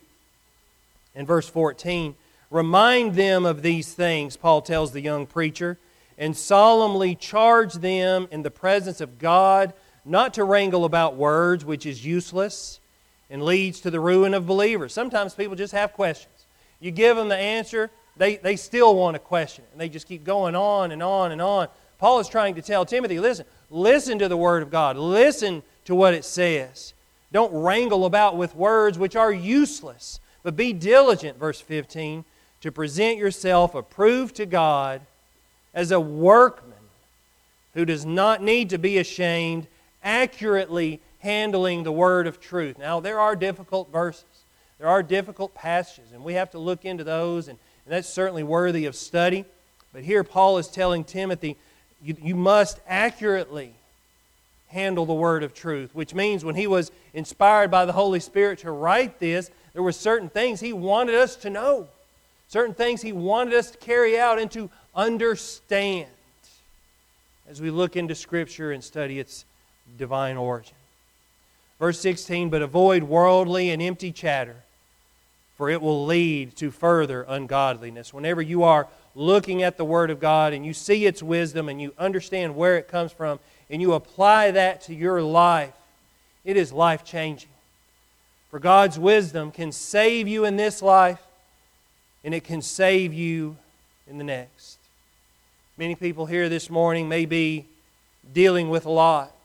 and 1.15 1.27
verse 1.27 1.47
14. 1.47 2.15
Remind 2.51 3.17
them 3.17 3.45
of 3.45 3.61
these 3.61 3.93
things, 3.93 4.39
Paul 4.39 4.63
tells 4.63 4.93
the 4.93 5.03
young 5.03 5.27
preacher, 5.27 5.77
and 6.17 6.35
solemnly 6.35 7.15
charge 7.15 7.75
them 7.75 8.29
in 8.31 8.43
the 8.43 8.51
presence 8.51 9.03
of 9.03 9.19
God 9.19 9.75
not 10.07 10.33
to 10.35 10.45
wrangle 10.45 10.87
about 10.87 11.17
words, 11.17 11.67
which 11.67 11.85
is 11.85 12.07
useless 12.07 12.81
and 13.31 13.43
leads 13.43 13.81
to 13.81 13.91
the 13.91 14.01
ruin 14.01 14.35
of 14.35 14.47
believers. 14.47 14.93
Sometimes 14.93 15.35
people 15.35 15.57
just 15.57 15.73
have 15.73 15.93
questions. 15.93 16.47
You 16.81 16.91
give 16.91 17.17
them 17.17 17.29
the 17.29 17.37
answer, 17.37 17.91
they, 18.17 18.37
they 18.37 18.57
still 18.57 18.95
want 18.95 19.15
to 19.15 19.19
question 19.19 19.65
it, 19.65 19.71
and 19.73 19.81
they 19.81 19.89
just 19.89 20.07
keep 20.07 20.25
going 20.25 20.55
on 20.55 20.93
and 20.93 21.03
on 21.03 21.33
and 21.33 21.43
on. 21.43 21.69
Paul 21.99 22.21
is 22.21 22.29
trying 22.29 22.55
to 22.57 22.63
tell 22.63 22.85
Timothy 22.85 23.19
listen, 23.19 23.47
listen 23.71 24.19
to 24.19 24.29
the 24.29 24.37
Word 24.37 24.63
of 24.63 24.71
God, 24.71 24.97
listen 24.97 25.63
to 25.87 25.95
what 25.95 26.15
it 26.15 26.25
says. 26.25 26.93
Don't 27.33 27.53
wrangle 27.53 28.05
about 28.05 28.37
with 28.37 28.55
words 28.55 28.99
which 28.99 29.17
are 29.17 29.33
useless, 29.33 30.21
but 30.43 30.57
be 30.57 30.73
diligent, 30.73 31.39
verse 31.39 31.61
15 31.61 32.25
to 32.67 32.73
present 32.73 33.19
yourself 33.19 33.75
approved 33.75 34.35
to 34.37 34.47
God 34.47 35.01
as 35.75 35.93
a 35.93 36.01
workman 36.01 36.73
who 37.75 37.85
does 37.85 38.07
not 38.07 38.43
need 38.43 38.71
to 38.71 38.79
be 38.79 38.99
ashamed, 38.99 39.67
accurately 40.03 41.01
handling 41.27 41.83
the 41.83 41.93
word 41.93 42.27
of 42.27 42.41
truth. 42.41 42.79
Now, 42.79 43.01
there 43.01 43.21
are 43.21 43.37
difficult 43.37 43.93
verses, 43.93 44.25
there 44.79 44.89
are 44.89 45.03
difficult 45.03 45.55
passages, 45.55 46.13
and 46.13 46.25
we 46.25 46.35
have 46.35 46.51
to 46.53 46.59
look 46.59 46.85
into 46.85 47.05
those, 47.05 47.49
and, 47.49 47.59
and 47.85 47.93
that's 47.93 48.09
certainly 48.09 48.43
worthy 48.43 48.87
of 48.87 48.95
study. 48.95 49.45
But 49.93 50.05
here, 50.05 50.25
Paul 50.25 50.59
is 50.59 50.69
telling 50.69 51.05
Timothy, 51.05 51.57
you, 52.03 52.17
you 52.23 52.35
must 52.35 52.81
accurately 52.87 53.75
handle 54.69 55.07
the 55.07 55.15
word 55.15 55.43
of 55.43 55.55
truth, 55.55 55.91
which 55.95 56.15
means 56.15 56.45
when 56.45 56.55
he 56.55 56.67
was 56.67 56.91
inspired 57.15 57.71
by 57.71 57.85
the 57.85 57.93
Holy 57.93 58.21
Spirit 58.21 58.61
to 58.61 58.71
write 58.71 59.19
this, 59.19 59.51
there 59.73 59.83
were 59.83 59.93
certain 59.93 60.29
things 60.29 60.61
he 60.61 60.73
wanted 60.73 61.15
us 61.15 61.37
to 61.37 61.51
know 61.51 61.89
certain 62.49 62.75
things 62.75 63.03
He 63.03 63.13
wanted 63.13 63.55
us 63.55 63.71
to 63.71 63.79
carry 63.79 64.19
out 64.19 64.39
and 64.39 64.51
to 64.53 64.71
understand 64.95 66.09
as 67.49 67.61
we 67.61 67.71
look 67.71 67.97
into 67.97 68.15
Scripture 68.15 68.73
and 68.73 68.83
study 68.83 69.19
its 69.19 69.45
divine 69.99 70.37
origin. 70.37 70.75
Verse 71.79 72.01
16, 72.01 72.49
but 72.49 72.63
avoid 72.63 73.03
worldly 73.03 73.71
and 73.71 73.83
empty 73.83 74.11
chatter, 74.11 74.57
for 75.57 75.69
it 75.69 75.83
will 75.83 76.07
lead 76.07 76.57
to 76.57 76.71
further 76.71 77.25
ungodliness. 77.29 78.15
Whenever 78.15 78.41
you 78.41 78.63
are 78.63 78.89
looking 79.15 79.63
at 79.63 79.77
the 79.77 79.85
Word 79.85 80.11
of 80.11 80.21
God 80.21 80.53
and 80.53 80.65
you 80.65 80.73
see 80.73 81.07
its 81.07 81.23
wisdom 81.23 81.69
and 81.69 81.81
you 81.81 81.93
understand 81.99 82.57
where 82.57 82.77
it 82.77 82.89
comes 82.89 83.13
from 83.13 83.39
and 83.69 83.83
you 83.83 83.93
apply 83.93 84.51
that 84.53 84.83
to 84.83 84.95
your 84.95 85.23
life, 85.23 85.75
it 86.45 86.57
is 86.57 86.73
life 86.73 87.05
changing. 87.05 87.51
For 88.51 88.59
God's 88.59 88.99
wisdom 88.99 89.51
can 89.51 89.73
save 89.73 90.29
you 90.29 90.45
in 90.45 90.57
this 90.57 90.81
life 90.81 91.21
and 92.25 92.35
it 92.35 92.45
can 92.45 92.63
save 92.63 93.13
you 93.13 93.57
in 94.09 94.19
the 94.19 94.25
next. 94.25 94.79
Many 95.77 95.95
people 95.95 96.25
here 96.25 96.49
this 96.49 96.71
morning 96.71 97.09
may 97.09 97.27
be 97.27 97.67
dealing 98.33 98.71
with 98.71 98.87
a 98.87 98.91
lot. 98.91 99.36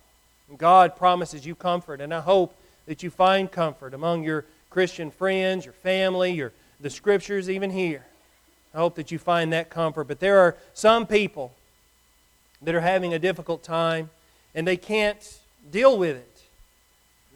God 0.57 0.95
promises 0.95 1.45
you 1.45 1.55
comfort, 1.55 2.01
and 2.01 2.13
I 2.13 2.19
hope 2.19 2.55
that 2.85 3.03
you 3.03 3.09
find 3.09 3.51
comfort 3.51 3.93
among 3.93 4.23
your 4.23 4.45
Christian 4.69 5.11
friends, 5.11 5.65
your 5.65 5.73
family, 5.73 6.31
your, 6.31 6.51
the 6.79 6.89
scriptures, 6.89 7.49
even 7.49 7.69
here. 7.69 8.05
I 8.73 8.77
hope 8.77 8.95
that 8.95 9.11
you 9.11 9.19
find 9.19 9.51
that 9.53 9.69
comfort. 9.69 10.05
But 10.05 10.19
there 10.19 10.39
are 10.39 10.55
some 10.73 11.05
people 11.05 11.53
that 12.61 12.73
are 12.73 12.81
having 12.81 13.13
a 13.13 13.19
difficult 13.19 13.63
time 13.63 14.09
and 14.55 14.67
they 14.67 14.77
can't 14.77 15.39
deal 15.71 15.97
with 15.97 16.17
it. 16.17 16.43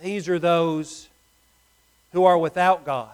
These 0.01 0.29
are 0.29 0.39
those 0.39 1.07
who 2.11 2.23
are 2.23 2.37
without 2.37 2.85
God. 2.85 3.11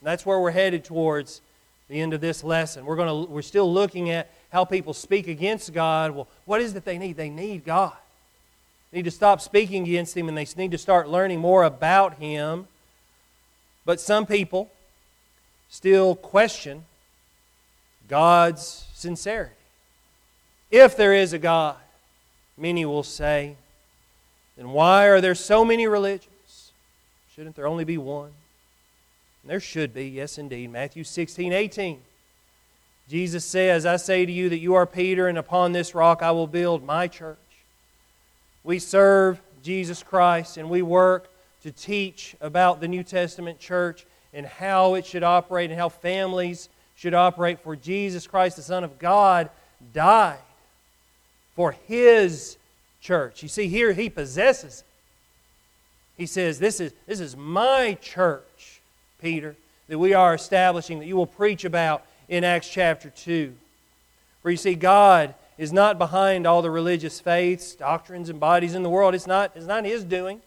And 0.00 0.06
that's 0.06 0.24
where 0.24 0.38
we're 0.38 0.50
headed 0.50 0.84
towards 0.84 1.40
the 1.88 2.00
end 2.00 2.14
of 2.14 2.20
this 2.20 2.44
lesson. 2.44 2.84
We're, 2.84 2.96
to, 2.96 3.26
we're 3.30 3.42
still 3.42 3.70
looking 3.72 4.10
at 4.10 4.30
how 4.50 4.64
people 4.64 4.94
speak 4.94 5.28
against 5.28 5.72
God. 5.72 6.12
Well, 6.12 6.28
what 6.44 6.60
is 6.60 6.74
it 6.74 6.84
they 6.84 6.98
need? 6.98 7.16
They 7.16 7.30
need 7.30 7.64
God. 7.64 7.96
Need 8.94 9.06
to 9.06 9.10
stop 9.10 9.40
speaking 9.40 9.82
against 9.82 10.16
Him 10.16 10.28
and 10.28 10.38
they 10.38 10.46
need 10.56 10.70
to 10.70 10.78
start 10.78 11.08
learning 11.08 11.40
more 11.40 11.64
about 11.64 12.14
Him. 12.14 12.68
But 13.84 14.00
some 14.00 14.24
people 14.24 14.70
still 15.68 16.14
question 16.14 16.84
God's 18.06 18.86
sincerity. 18.94 19.50
If 20.70 20.96
there 20.96 21.12
is 21.12 21.32
a 21.32 21.40
God, 21.40 21.76
many 22.56 22.84
will 22.84 23.02
say, 23.02 23.56
then 24.56 24.70
why 24.70 25.06
are 25.06 25.20
there 25.20 25.34
so 25.34 25.64
many 25.64 25.88
religions? 25.88 26.70
Shouldn't 27.34 27.56
there 27.56 27.66
only 27.66 27.84
be 27.84 27.98
one? 27.98 28.30
there 29.46 29.60
should 29.60 29.92
be, 29.92 30.06
yes, 30.06 30.38
indeed. 30.38 30.70
Matthew 30.70 31.02
16, 31.02 31.52
18. 31.52 32.00
Jesus 33.10 33.44
says, 33.44 33.84
I 33.84 33.96
say 33.96 34.24
to 34.24 34.32
you 34.32 34.48
that 34.48 34.58
you 34.58 34.74
are 34.74 34.86
Peter, 34.86 35.26
and 35.26 35.36
upon 35.36 35.72
this 35.72 35.94
rock 35.96 36.22
I 36.22 36.30
will 36.30 36.46
build 36.46 36.84
my 36.84 37.08
church. 37.08 37.36
We 38.64 38.78
serve 38.78 39.40
Jesus 39.62 40.02
Christ, 40.02 40.56
and 40.56 40.68
we 40.68 40.82
work 40.82 41.30
to 41.62 41.70
teach 41.70 42.34
about 42.40 42.80
the 42.80 42.88
New 42.88 43.02
Testament 43.02 43.58
church 43.58 44.04
and 44.32 44.46
how 44.46 44.94
it 44.94 45.06
should 45.06 45.22
operate 45.22 45.70
and 45.70 45.78
how 45.78 45.88
families 45.88 46.68
should 46.96 47.14
operate. 47.14 47.60
For 47.60 47.76
Jesus 47.76 48.26
Christ, 48.26 48.56
the 48.56 48.62
Son 48.62 48.82
of 48.82 48.98
God, 48.98 49.50
died 49.92 50.38
for 51.54 51.72
His 51.86 52.56
church. 53.00 53.42
You 53.42 53.48
see, 53.48 53.68
here 53.68 53.92
He 53.92 54.10
possesses 54.10 54.80
it. 54.80 54.86
He 56.16 56.26
says, 56.26 56.58
This 56.58 56.80
is, 56.80 56.92
this 57.06 57.20
is 57.20 57.36
my 57.36 57.98
church. 58.00 58.80
Peter, 59.20 59.56
that 59.88 59.98
we 59.98 60.12
are 60.14 60.34
establishing, 60.34 60.98
that 60.98 61.06
you 61.06 61.16
will 61.16 61.26
preach 61.26 61.64
about 61.64 62.04
in 62.28 62.44
Acts 62.44 62.68
chapter 62.68 63.10
2. 63.10 63.54
For 64.42 64.50
you 64.50 64.56
see, 64.56 64.74
God 64.74 65.34
is 65.56 65.72
not 65.72 65.98
behind 65.98 66.46
all 66.46 66.62
the 66.62 66.70
religious 66.70 67.20
faiths, 67.20 67.74
doctrines, 67.74 68.28
and 68.28 68.40
bodies 68.40 68.74
in 68.74 68.82
the 68.82 68.90
world. 68.90 69.14
It's 69.14 69.26
not, 69.26 69.52
it's 69.54 69.66
not 69.66 69.84
His 69.84 70.04
doing. 70.04 70.40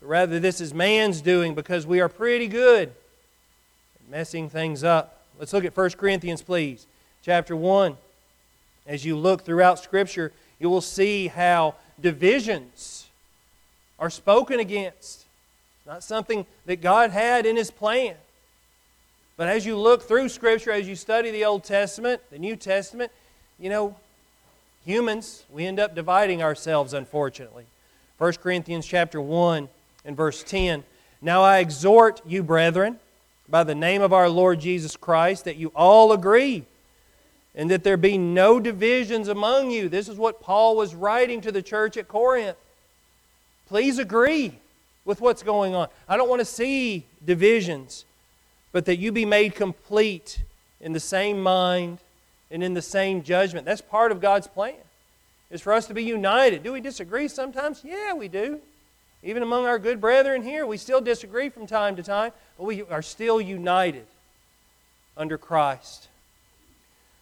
But 0.00 0.08
rather, 0.08 0.38
this 0.38 0.60
is 0.60 0.74
man's 0.74 1.20
doing 1.20 1.54
because 1.54 1.86
we 1.86 2.00
are 2.00 2.08
pretty 2.08 2.46
good 2.46 2.88
at 2.88 4.10
messing 4.10 4.48
things 4.48 4.84
up. 4.84 5.22
Let's 5.38 5.52
look 5.52 5.64
at 5.64 5.76
1 5.76 5.90
Corinthians, 5.90 6.42
please, 6.42 6.86
chapter 7.22 7.56
1. 7.56 7.96
As 8.86 9.04
you 9.04 9.16
look 9.16 9.44
throughout 9.44 9.78
Scripture, 9.78 10.32
you 10.58 10.68
will 10.68 10.80
see 10.80 11.28
how 11.28 11.74
divisions 12.00 13.08
are 13.98 14.10
spoken 14.10 14.60
against 14.60 15.26
It's 15.78 15.86
not 15.86 16.04
something 16.04 16.46
that 16.66 16.80
God 16.80 17.10
had 17.10 17.46
in 17.46 17.56
His 17.56 17.70
plan. 17.70 18.14
But 19.36 19.48
as 19.48 19.64
you 19.64 19.76
look 19.76 20.02
through 20.02 20.28
Scripture, 20.28 20.72
as 20.72 20.88
you 20.88 20.96
study 20.96 21.30
the 21.30 21.44
Old 21.44 21.64
Testament, 21.64 22.20
the 22.30 22.38
New 22.38 22.56
Testament, 22.56 23.12
you 23.58 23.70
know, 23.70 23.96
humans, 24.84 25.44
we 25.50 25.66
end 25.66 25.78
up 25.78 25.94
dividing 25.94 26.42
ourselves, 26.42 26.92
unfortunately. 26.92 27.66
1 28.18 28.32
Corinthians 28.34 28.86
chapter 28.86 29.20
1 29.20 29.68
and 30.04 30.16
verse 30.16 30.42
10. 30.42 30.84
Now 31.20 31.42
I 31.42 31.58
exhort 31.58 32.20
you, 32.26 32.42
brethren, 32.42 32.98
by 33.48 33.64
the 33.64 33.74
name 33.74 34.02
of 34.02 34.12
our 34.12 34.28
Lord 34.28 34.60
Jesus 34.60 34.96
Christ, 34.96 35.44
that 35.44 35.56
you 35.56 35.72
all 35.74 36.12
agree 36.12 36.64
and 37.54 37.70
that 37.70 37.82
there 37.82 37.96
be 37.96 38.16
no 38.16 38.60
divisions 38.60 39.28
among 39.28 39.70
you. 39.70 39.88
This 39.88 40.08
is 40.08 40.16
what 40.16 40.40
Paul 40.40 40.76
was 40.76 40.94
writing 40.94 41.40
to 41.40 41.50
the 41.50 41.60
church 41.60 41.96
at 41.96 42.06
Corinth. 42.06 42.56
Please 43.66 43.98
agree 43.98 44.54
with 45.04 45.20
what's 45.20 45.42
going 45.42 45.74
on. 45.74 45.88
I 46.08 46.16
don't 46.16 46.28
want 46.28 46.40
to 46.40 46.44
see 46.44 47.04
divisions, 47.24 48.04
but 48.70 48.84
that 48.84 48.98
you 48.98 49.10
be 49.10 49.24
made 49.24 49.54
complete 49.54 50.40
in 50.80 50.92
the 50.92 51.00
same 51.00 51.42
mind 51.42 51.98
and 52.50 52.62
in 52.62 52.74
the 52.74 52.82
same 52.82 53.22
judgment. 53.22 53.66
That's 53.66 53.80
part 53.80 54.12
of 54.12 54.20
God's 54.20 54.46
plan. 54.46 54.74
Is 55.50 55.62
for 55.62 55.72
us 55.72 55.86
to 55.86 55.94
be 55.94 56.04
united. 56.04 56.62
Do 56.62 56.72
we 56.72 56.80
disagree 56.80 57.26
sometimes? 57.26 57.82
Yeah, 57.82 58.12
we 58.12 58.28
do. 58.28 58.60
Even 59.22 59.42
among 59.42 59.66
our 59.66 59.78
good 59.78 60.00
brethren 60.00 60.42
here, 60.42 60.66
we 60.66 60.76
still 60.76 61.00
disagree 61.00 61.48
from 61.48 61.66
time 61.66 61.96
to 61.96 62.02
time, 62.02 62.32
but 62.56 62.64
we 62.64 62.82
are 62.82 63.02
still 63.02 63.40
united 63.40 64.06
under 65.16 65.38
Christ. 65.38 66.08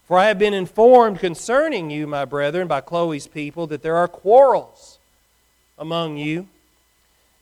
For 0.07 0.17
I 0.17 0.27
have 0.27 0.39
been 0.39 0.53
informed 0.53 1.19
concerning 1.19 1.89
you, 1.89 2.05
my 2.05 2.25
brethren, 2.25 2.67
by 2.67 2.81
Chloe's 2.81 3.27
people, 3.27 3.67
that 3.67 3.81
there 3.81 3.97
are 3.97 4.07
quarrels 4.07 4.99
among 5.77 6.17
you. 6.17 6.47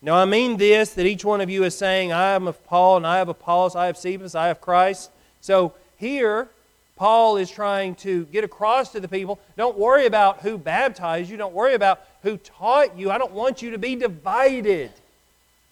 Now 0.01 0.15
I 0.15 0.25
mean 0.25 0.57
this 0.57 0.93
that 0.93 1.05
each 1.05 1.25
one 1.25 1.41
of 1.41 1.49
you 1.49 1.63
is 1.63 1.77
saying, 1.77 2.11
I 2.11 2.31
am 2.31 2.47
of 2.47 2.63
Paul, 2.65 2.97
and 2.97 3.07
I 3.07 3.17
have 3.17 3.29
Apollos, 3.29 3.75
I 3.75 3.87
have 3.87 3.97
Cephas, 3.97 4.35
I 4.35 4.47
have 4.47 4.61
Christ. 4.61 5.09
So 5.41 5.73
here, 5.97 6.47
Paul 6.95 7.35
is 7.35 7.51
trying 7.51 7.95
to 7.95 8.25
get 8.25 8.45
across 8.45 8.93
to 8.93 9.01
the 9.01 9.07
people 9.07 9.39
don't 9.57 9.77
worry 9.77 10.05
about 10.05 10.41
who 10.41 10.57
baptized 10.57 11.29
you, 11.29 11.35
don't 11.35 11.53
worry 11.53 11.73
about 11.73 12.01
who 12.23 12.37
taught 12.37 12.97
you. 12.97 13.11
I 13.11 13.17
don't 13.17 13.33
want 13.33 13.61
you 13.61 13.71
to 13.71 13.77
be 13.77 13.95
divided. 13.95 14.91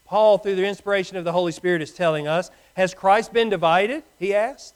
Paul, 0.06 0.38
through 0.38 0.56
the 0.56 0.68
inspiration 0.68 1.16
of 1.16 1.24
the 1.24 1.32
Holy 1.32 1.54
Spirit, 1.54 1.82
is 1.82 1.92
telling 1.92 2.28
us 2.28 2.52
Has 2.76 2.94
Christ 2.94 3.32
been 3.32 3.50
divided? 3.50 4.04
He 4.20 4.36
asked. 4.36 4.76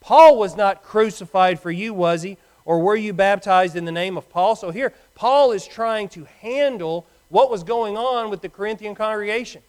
Paul 0.00 0.38
was 0.38 0.56
not 0.56 0.82
crucified 0.82 1.60
for 1.60 1.70
you, 1.70 1.94
was 1.94 2.22
he? 2.22 2.38
Or 2.64 2.80
were 2.80 2.96
you 2.96 3.12
baptized 3.12 3.76
in 3.76 3.84
the 3.84 3.92
name 3.92 4.16
of 4.16 4.28
Paul? 4.30 4.56
So 4.56 4.70
here, 4.70 4.92
Paul 5.14 5.52
is 5.52 5.66
trying 5.66 6.08
to 6.10 6.26
handle 6.40 7.06
what 7.28 7.50
was 7.50 7.64
going 7.64 7.96
on 7.96 8.30
with 8.30 8.40
the 8.40 8.48
Corinthian 8.48 8.94
congregation. 8.94 9.62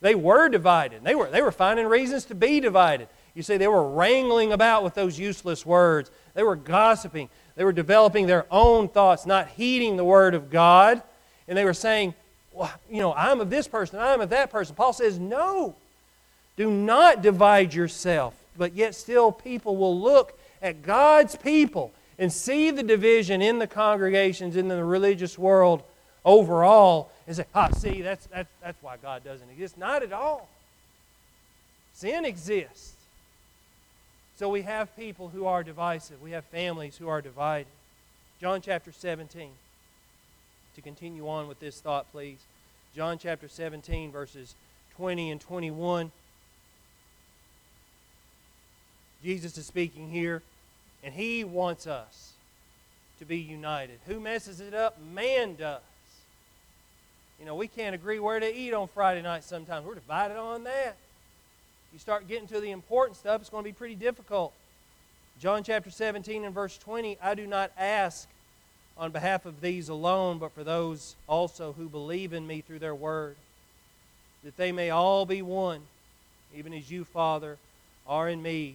They 0.00 0.14
were 0.14 0.48
divided. 0.48 1.04
They 1.04 1.14
were, 1.14 1.30
they 1.30 1.42
were 1.42 1.52
finding 1.52 1.86
reasons 1.86 2.24
to 2.26 2.34
be 2.34 2.60
divided. 2.60 3.08
You 3.38 3.44
see, 3.44 3.56
they 3.56 3.68
were 3.68 3.88
wrangling 3.88 4.50
about 4.50 4.82
with 4.82 4.94
those 4.94 5.16
useless 5.16 5.64
words. 5.64 6.10
They 6.34 6.42
were 6.42 6.56
gossiping. 6.56 7.28
They 7.54 7.62
were 7.62 7.72
developing 7.72 8.26
their 8.26 8.46
own 8.50 8.88
thoughts, 8.88 9.26
not 9.26 9.46
heeding 9.46 9.96
the 9.96 10.04
Word 10.04 10.34
of 10.34 10.50
God. 10.50 11.00
And 11.46 11.56
they 11.56 11.64
were 11.64 11.72
saying, 11.72 12.14
well, 12.50 12.72
you 12.90 12.98
know, 12.98 13.14
I'm 13.14 13.40
of 13.40 13.48
this 13.48 13.68
person, 13.68 14.00
I'm 14.00 14.20
of 14.20 14.30
that 14.30 14.50
person. 14.50 14.74
Paul 14.74 14.92
says, 14.92 15.20
no. 15.20 15.76
Do 16.56 16.68
not 16.68 17.22
divide 17.22 17.72
yourself. 17.72 18.34
But 18.56 18.74
yet, 18.74 18.96
still, 18.96 19.30
people 19.30 19.76
will 19.76 19.96
look 19.96 20.36
at 20.60 20.82
God's 20.82 21.36
people 21.36 21.92
and 22.18 22.32
see 22.32 22.72
the 22.72 22.82
division 22.82 23.40
in 23.40 23.60
the 23.60 23.68
congregations, 23.68 24.56
in 24.56 24.66
the 24.66 24.82
religious 24.82 25.38
world 25.38 25.84
overall 26.24 27.12
and 27.28 27.36
say, 27.36 27.44
ah, 27.54 27.70
see, 27.70 28.02
that's, 28.02 28.26
that's, 28.26 28.50
that's 28.60 28.82
why 28.82 28.96
God 28.96 29.22
doesn't 29.22 29.48
exist. 29.48 29.78
Not 29.78 30.02
at 30.02 30.12
all. 30.12 30.48
Sin 31.92 32.24
exists. 32.24 32.96
So 34.38 34.48
we 34.48 34.62
have 34.62 34.94
people 34.96 35.30
who 35.30 35.46
are 35.46 35.64
divisive. 35.64 36.22
We 36.22 36.30
have 36.30 36.44
families 36.44 36.96
who 36.96 37.08
are 37.08 37.20
divided. 37.20 37.66
John 38.40 38.60
chapter 38.60 38.92
17. 38.92 39.50
To 40.76 40.80
continue 40.80 41.28
on 41.28 41.48
with 41.48 41.58
this 41.58 41.80
thought, 41.80 42.06
please. 42.12 42.38
John 42.94 43.18
chapter 43.18 43.48
17, 43.48 44.12
verses 44.12 44.54
20 44.96 45.32
and 45.32 45.40
21. 45.40 46.12
Jesus 49.24 49.58
is 49.58 49.66
speaking 49.66 50.08
here, 50.08 50.42
and 51.02 51.12
he 51.12 51.42
wants 51.42 51.88
us 51.88 52.34
to 53.18 53.24
be 53.24 53.38
united. 53.38 53.98
Who 54.06 54.20
messes 54.20 54.60
it 54.60 54.72
up? 54.72 54.98
Man 55.12 55.56
does. 55.56 55.80
You 57.40 57.46
know, 57.46 57.56
we 57.56 57.66
can't 57.66 57.96
agree 57.96 58.20
where 58.20 58.38
to 58.38 58.56
eat 58.56 58.72
on 58.72 58.86
Friday 58.86 59.22
night 59.22 59.42
sometimes. 59.42 59.84
We're 59.84 59.96
divided 59.96 60.36
on 60.36 60.62
that. 60.62 60.96
You 61.92 61.98
start 61.98 62.28
getting 62.28 62.48
to 62.48 62.60
the 62.60 62.70
important 62.70 63.16
stuff, 63.16 63.40
it's 63.40 63.50
going 63.50 63.64
to 63.64 63.68
be 63.68 63.72
pretty 63.72 63.94
difficult. 63.94 64.52
John 65.40 65.62
chapter 65.62 65.90
17 65.90 66.44
and 66.44 66.54
verse 66.54 66.76
20 66.78 67.18
I 67.22 67.34
do 67.34 67.46
not 67.46 67.70
ask 67.78 68.28
on 68.96 69.12
behalf 69.12 69.46
of 69.46 69.60
these 69.60 69.88
alone, 69.88 70.38
but 70.38 70.52
for 70.52 70.64
those 70.64 71.14
also 71.28 71.72
who 71.72 71.88
believe 71.88 72.32
in 72.32 72.46
me 72.46 72.60
through 72.60 72.80
their 72.80 72.94
word, 72.94 73.36
that 74.44 74.56
they 74.56 74.72
may 74.72 74.90
all 74.90 75.24
be 75.24 75.40
one, 75.40 75.80
even 76.56 76.74
as 76.74 76.90
you, 76.90 77.04
Father, 77.04 77.56
are 78.06 78.28
in 78.28 78.42
me, 78.42 78.74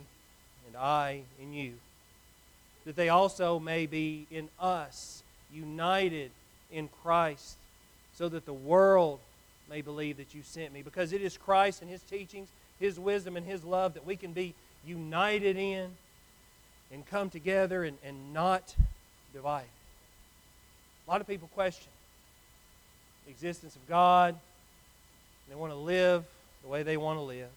and 0.67 0.77
I 0.77 1.23
in 1.41 1.53
you. 1.53 1.73
That 2.85 2.95
they 2.95 3.09
also 3.09 3.59
may 3.59 3.85
be 3.85 4.25
in 4.31 4.49
us, 4.59 5.23
united 5.53 6.31
in 6.71 6.89
Christ 7.03 7.57
so 8.15 8.29
that 8.29 8.45
the 8.45 8.53
world 8.53 9.19
may 9.69 9.81
believe 9.81 10.17
that 10.17 10.33
you 10.33 10.41
sent 10.43 10.73
me. 10.73 10.81
Because 10.81 11.13
it 11.13 11.21
is 11.21 11.37
Christ 11.37 11.81
and 11.81 11.89
His 11.89 12.01
teachings, 12.01 12.49
His 12.83 12.99
wisdom, 12.99 13.37
and 13.37 13.45
His 13.45 13.63
love 13.63 13.93
that 13.93 14.05
we 14.05 14.17
can 14.17 14.33
be 14.33 14.53
united 14.85 15.55
in 15.55 15.89
and 16.91 17.05
come 17.05 17.29
together 17.29 17.85
and, 17.85 17.97
and 18.03 18.33
not 18.33 18.75
divide. 19.33 19.63
A 21.07 21.09
lot 21.09 21.21
of 21.21 21.27
people 21.27 21.49
question 21.55 21.87
the 23.23 23.31
existence 23.31 23.77
of 23.77 23.87
God. 23.87 24.35
They 25.47 25.55
want 25.55 25.71
to 25.71 25.77
live 25.77 26.25
the 26.61 26.67
way 26.67 26.83
they 26.83 26.97
want 26.97 27.19
to 27.19 27.23
live. 27.23 27.47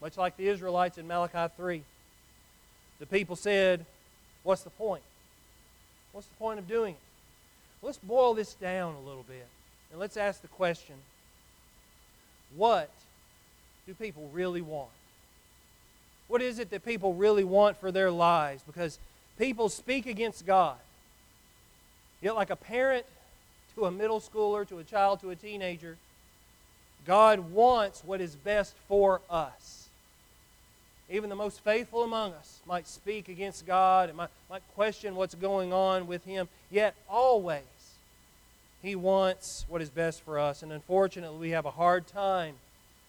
Much 0.00 0.16
like 0.16 0.36
the 0.36 0.46
Israelites 0.46 0.96
in 0.96 1.08
Malachi 1.08 1.52
3. 1.56 1.82
The 3.00 3.06
people 3.06 3.34
said, 3.34 3.84
What's 4.44 4.62
the 4.62 4.70
point? 4.70 5.02
What's 6.12 6.28
the 6.28 6.36
point 6.36 6.60
of 6.60 6.68
doing 6.68 6.94
it? 6.94 7.84
Let's 7.84 7.98
boil 7.98 8.34
this 8.34 8.54
down 8.54 8.94
a 8.94 9.00
little 9.00 9.24
bit 9.24 9.48
and 9.90 9.98
let's 9.98 10.16
ask 10.16 10.42
the 10.42 10.48
question 10.48 10.94
what 12.54 12.88
do 13.86 13.94
people 13.94 14.28
really 14.32 14.60
want? 14.60 14.90
What 16.28 16.40
is 16.40 16.58
it 16.58 16.70
that 16.70 16.84
people 16.84 17.14
really 17.14 17.44
want 17.44 17.76
for 17.76 17.92
their 17.92 18.10
lives? 18.10 18.62
Because 18.66 18.98
people 19.38 19.68
speak 19.68 20.06
against 20.06 20.46
God. 20.46 20.76
Yet, 22.20 22.34
like 22.34 22.50
a 22.50 22.56
parent 22.56 23.04
to 23.74 23.86
a 23.86 23.90
middle 23.90 24.20
schooler, 24.20 24.66
to 24.68 24.78
a 24.78 24.84
child, 24.84 25.20
to 25.20 25.30
a 25.30 25.36
teenager, 25.36 25.96
God 27.06 27.52
wants 27.52 28.02
what 28.04 28.20
is 28.20 28.36
best 28.36 28.74
for 28.86 29.20
us. 29.28 29.88
Even 31.10 31.28
the 31.28 31.36
most 31.36 31.60
faithful 31.60 32.04
among 32.04 32.32
us 32.32 32.60
might 32.66 32.86
speak 32.86 33.28
against 33.28 33.66
God 33.66 34.08
and 34.08 34.16
might, 34.16 34.30
might 34.48 34.62
question 34.74 35.16
what's 35.16 35.34
going 35.34 35.72
on 35.72 36.06
with 36.06 36.24
Him, 36.24 36.48
yet 36.70 36.94
always 37.08 37.64
he 38.82 38.96
wants 38.96 39.64
what 39.68 39.80
is 39.80 39.90
best 39.90 40.22
for 40.22 40.38
us. 40.38 40.62
And 40.62 40.72
unfortunately, 40.72 41.38
we 41.38 41.50
have 41.50 41.66
a 41.66 41.70
hard 41.70 42.08
time 42.08 42.56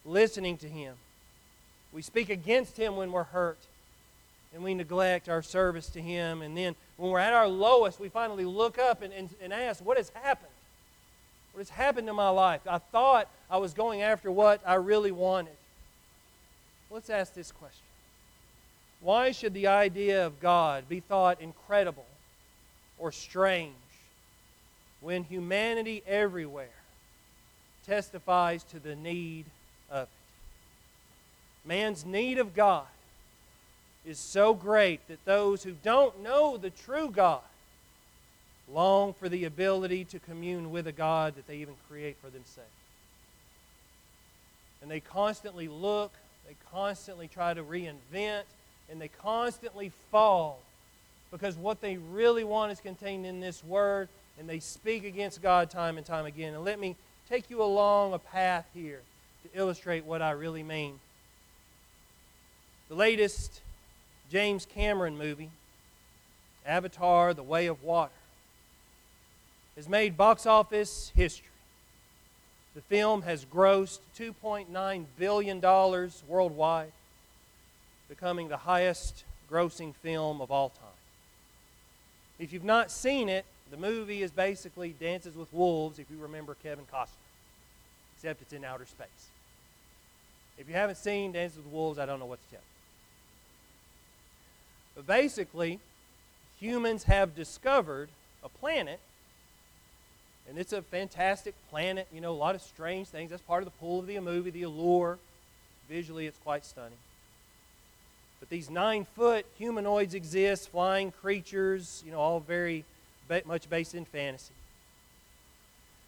listening 0.05 0.57
to 0.57 0.67
Him. 0.67 0.95
We 1.91 2.01
speak 2.01 2.29
against 2.29 2.77
Him 2.77 2.95
when 2.95 3.11
we're 3.11 3.23
hurt, 3.23 3.59
and 4.53 4.63
we 4.63 4.73
neglect 4.73 5.29
our 5.29 5.41
service 5.41 5.87
to 5.89 6.01
Him. 6.01 6.41
And 6.41 6.57
then 6.57 6.75
when 6.97 7.11
we're 7.11 7.19
at 7.19 7.33
our 7.33 7.47
lowest, 7.47 7.99
we 7.99 8.09
finally 8.09 8.45
look 8.45 8.77
up 8.77 9.01
and, 9.01 9.13
and, 9.13 9.29
and 9.41 9.53
ask, 9.53 9.83
What 9.83 9.97
has 9.97 10.09
happened? 10.09 10.51
What 11.53 11.59
has 11.59 11.69
happened 11.69 12.09
in 12.09 12.15
my 12.15 12.29
life? 12.29 12.61
I 12.67 12.79
thought 12.79 13.27
I 13.49 13.57
was 13.57 13.73
going 13.73 14.01
after 14.01 14.31
what 14.31 14.61
I 14.65 14.75
really 14.75 15.11
wanted. 15.11 15.53
Let's 16.89 17.09
ask 17.09 17.33
this 17.33 17.51
question 17.51 17.85
Why 19.01 19.31
should 19.31 19.53
the 19.53 19.67
idea 19.67 20.25
of 20.25 20.39
God 20.39 20.89
be 20.89 20.99
thought 20.99 21.41
incredible 21.41 22.05
or 22.97 23.11
strange? 23.11 23.73
when 25.03 25.25
humanity 25.25 26.01
everywhere 26.07 26.69
testifies 27.85 28.63
to 28.63 28.79
the 28.79 28.95
need 28.95 29.45
of 29.93 30.03
it. 30.03 30.09
Man's 31.65 32.05
need 32.05 32.39
of 32.39 32.53
God 32.53 32.85
is 34.05 34.19
so 34.19 34.53
great 34.53 35.07
that 35.07 35.23
those 35.23 35.63
who 35.63 35.71
don't 35.83 36.21
know 36.21 36.57
the 36.57 36.69
true 36.69 37.09
God 37.09 37.41
long 38.71 39.13
for 39.13 39.29
the 39.29 39.45
ability 39.45 40.03
to 40.05 40.19
commune 40.19 40.71
with 40.71 40.87
a 40.87 40.91
God 40.91 41.35
that 41.35 41.47
they 41.47 41.57
even 41.57 41.75
create 41.89 42.17
for 42.21 42.29
themselves. 42.29 42.69
And 44.81 44.91
they 44.91 44.99
constantly 44.99 45.69
look, 45.69 46.11
they 46.47 46.55
constantly 46.71 47.29
try 47.29 47.53
to 47.53 47.63
reinvent, 47.63 48.43
and 48.91 48.99
they 48.99 49.07
constantly 49.07 49.91
fall 50.11 50.59
because 51.31 51.55
what 51.55 51.81
they 51.81 51.97
really 51.97 52.43
want 52.43 52.71
is 52.71 52.79
contained 52.79 53.25
in 53.25 53.39
this 53.39 53.63
word 53.63 54.09
and 54.37 54.49
they 54.49 54.59
speak 54.59 55.05
against 55.05 55.41
God 55.41 55.69
time 55.69 55.97
and 55.97 56.05
time 56.05 56.25
again. 56.25 56.53
And 56.53 56.65
let 56.65 56.79
me 56.79 56.95
take 57.29 57.49
you 57.49 57.63
along 57.63 58.13
a 58.13 58.19
path 58.19 58.65
here 58.73 59.01
to 59.43 59.49
illustrate 59.53 60.05
what 60.05 60.21
I 60.21 60.31
really 60.31 60.63
mean. 60.63 60.99
The 62.89 62.95
latest 62.95 63.61
James 64.31 64.65
Cameron 64.65 65.17
movie, 65.17 65.49
Avatar 66.65 67.33
The 67.33 67.43
Way 67.43 67.67
of 67.67 67.83
Water, 67.83 68.11
has 69.75 69.89
made 69.89 70.17
box 70.17 70.45
office 70.45 71.11
history. 71.15 71.47
The 72.75 72.81
film 72.81 73.21
has 73.23 73.45
grossed 73.45 73.99
$2.9 74.17 75.05
billion 75.17 75.61
worldwide, 76.27 76.91
becoming 78.09 78.47
the 78.47 78.57
highest 78.57 79.23
grossing 79.51 79.93
film 79.95 80.41
of 80.41 80.51
all 80.51 80.69
time. 80.69 80.87
If 82.39 82.51
you've 82.51 82.63
not 82.63 82.91
seen 82.91 83.29
it, 83.29 83.45
the 83.69 83.77
movie 83.77 84.23
is 84.23 84.31
basically 84.31 84.95
Dances 84.99 85.35
with 85.35 85.51
Wolves, 85.53 85.99
if 85.99 86.09
you 86.09 86.17
remember 86.17 86.55
Kevin 86.63 86.85
Costner. 86.91 87.07
except 88.15 88.41
it's 88.41 88.53
in 88.53 88.63
outer 88.63 88.85
space. 88.85 89.29
If 90.57 90.67
you 90.67 90.73
haven't 90.75 90.97
seen 90.97 91.31
Dances 91.31 91.57
with 91.57 91.67
Wolves, 91.67 91.99
I 91.99 92.05
don't 92.05 92.19
know 92.19 92.25
what 92.25 92.39
to 92.45 92.55
tell 92.55 92.61
you. 92.61 92.65
But 94.95 95.07
basically, 95.07 95.79
humans 96.59 97.03
have 97.05 97.35
discovered 97.35 98.09
a 98.43 98.49
planet, 98.49 98.99
and 100.47 100.57
it's 100.57 100.73
a 100.73 100.81
fantastic 100.81 101.55
planet. 101.69 102.07
You 102.13 102.21
know, 102.21 102.31
a 102.31 102.33
lot 102.33 102.53
of 102.55 102.61
strange 102.61 103.07
things. 103.07 103.31
That's 103.31 103.41
part 103.41 103.63
of 103.63 103.65
the 103.65 103.77
pull 103.79 103.99
of 103.99 104.07
the 104.07 104.19
movie, 104.19 104.51
the 104.51 104.63
allure. 104.63 105.17
Visually, 105.89 106.27
it's 106.27 106.37
quite 106.39 106.63
stunning. 106.63 106.97
But 108.39 108.49
these 108.49 108.69
nine 108.69 109.05
foot 109.15 109.45
humanoids 109.57 110.13
exist, 110.13 110.69
flying 110.69 111.11
creatures, 111.11 112.03
you 112.05 112.11
know, 112.11 112.19
all 112.19 112.39
very 112.39 112.85
much 113.45 113.69
based 113.69 113.95
in 113.95 114.05
fantasy. 114.05 114.53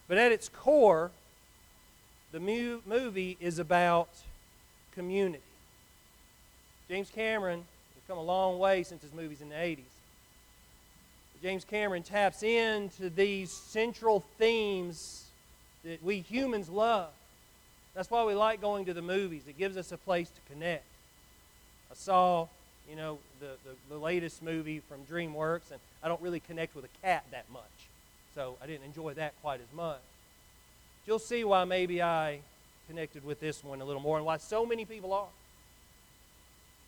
But 0.08 0.18
at 0.18 0.32
its 0.32 0.50
core, 0.50 1.12
the 2.32 2.40
movie 2.40 3.38
is 3.40 3.58
about 3.58 4.10
community. 4.96 5.44
James 6.90 7.10
Cameron 7.14 7.60
has 7.60 8.04
come 8.08 8.18
a 8.18 8.24
long 8.24 8.60
way 8.60 8.84
since 8.84 9.02
his 9.02 9.14
movies 9.14 9.42
in 9.42 9.50
the 9.50 9.56
80s. 9.56 9.80
James 11.42 11.64
Cameron 11.64 12.02
taps 12.02 12.42
into 12.44 13.10
these 13.10 13.52
central 13.52 14.22
themes 14.40 15.26
that 15.84 16.04
we 16.04 16.22
humans 16.22 16.70
love. 16.70 17.10
That's 17.94 18.10
why 18.10 18.24
we 18.24 18.34
like 18.34 18.62
going 18.62 18.86
to 18.86 18.94
the 18.94 19.02
movies. 19.02 19.44
It 19.48 19.58
gives 19.58 19.78
us 19.78 19.92
a 19.92 19.98
place 19.98 20.30
to 20.30 20.54
connect. 20.54 20.86
I 21.92 21.96
saw, 21.96 22.48
you 22.90 22.96
know, 22.96 23.20
the, 23.40 23.52
the, 23.64 23.94
the 23.94 23.98
latest 23.98 24.42
movie 24.42 24.82
from 24.90 25.02
DreamWorks, 25.06 25.72
and 25.72 25.80
I 26.04 26.08
don't 26.08 26.22
really 26.22 26.40
connect 26.40 26.76
with 26.76 26.86
a 26.86 27.06
cat 27.06 27.24
that 27.32 27.46
much. 27.52 27.62
So 28.34 28.58
I 28.62 28.66
didn't 28.66 28.86
enjoy 28.86 29.14
that 29.14 29.34
quite 29.42 29.62
as 29.62 29.76
much. 29.76 30.02
You'll 31.06 31.20
see 31.20 31.44
why 31.44 31.64
maybe 31.66 32.02
I 32.02 32.40
connected 32.88 33.26
with 33.26 33.40
this 33.40 33.64
one 33.64 33.82
a 33.82 33.86
little 33.86 34.02
more 34.02 34.18
and 34.18 34.26
why 34.26 34.38
so 34.38 34.66
many 34.66 34.86
people 34.86 35.14
are. 35.14 35.28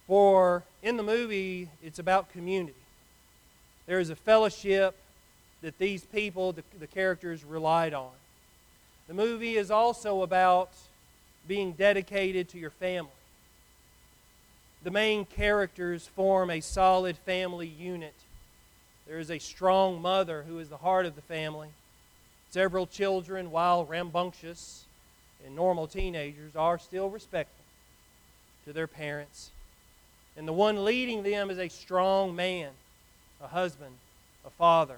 For 0.08 0.64
in 0.82 0.98
the 0.98 1.04
movie, 1.04 1.70
it's 1.84 2.00
about 2.00 2.32
community. 2.32 2.74
There 3.88 4.00
is 4.00 4.10
a 4.10 4.16
fellowship 4.16 4.96
that 5.62 5.78
these 5.80 6.06
people, 6.06 6.54
the, 6.54 6.64
the 6.80 6.88
characters, 6.88 7.44
relied 7.44 7.94
on. 7.94 8.12
The 9.08 9.14
movie 9.14 9.58
is 9.58 9.72
also 9.72 10.22
about 10.22 10.70
being 11.48 11.74
dedicated 11.74 12.50
to 12.50 12.58
your 12.58 12.70
family. 12.70 13.12
The 14.84 14.92
main 14.92 15.26
characters 15.26 16.08
form 16.08 16.50
a 16.50 16.62
solid 16.62 17.18
family 17.18 17.68
unit. 17.68 18.14
There 19.08 19.20
is 19.20 19.32
a 19.32 19.40
strong 19.40 20.02
mother 20.02 20.44
who 20.48 20.60
is 20.60 20.70
the 20.70 20.78
heart 20.78 21.06
of 21.06 21.16
the 21.16 21.22
family. 21.22 21.70
Several 22.50 22.86
children, 22.86 23.52
while 23.52 23.86
rambunctious 23.86 24.86
and 25.46 25.56
normal 25.56 25.88
teenagers, 25.88 26.56
are 26.56 26.78
still 26.78 27.10
respectful 27.10 27.64
to 28.66 28.74
their 28.74 28.88
parents. 28.88 29.52
And 30.36 30.48
the 30.48 30.54
one 30.54 30.86
leading 30.86 31.24
them 31.24 31.50
is 31.50 31.58
a 31.58 31.70
strong 31.70 32.36
man, 32.36 32.70
a 33.42 33.48
husband, 33.48 33.96
a 34.46 34.50
father, 34.50 34.98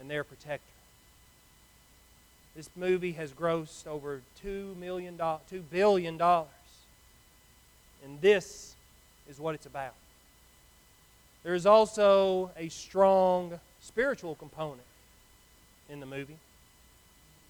and 0.00 0.10
their 0.10 0.24
protector. 0.24 0.64
This 2.54 2.70
movie 2.76 3.12
has 3.12 3.32
grossed 3.32 3.86
over 3.86 4.20
$2, 4.44 4.76
million, 4.76 5.16
$2 5.16 5.38
billion. 5.70 6.20
And 6.20 8.20
this 8.20 8.74
is 9.28 9.38
what 9.38 9.54
it's 9.54 9.66
about. 9.66 9.94
There 11.44 11.54
is 11.54 11.66
also 11.66 12.50
a 12.56 12.68
strong 12.68 13.60
spiritual 13.80 14.34
component 14.34 14.82
in 15.88 16.00
the 16.00 16.06
movie. 16.06 16.36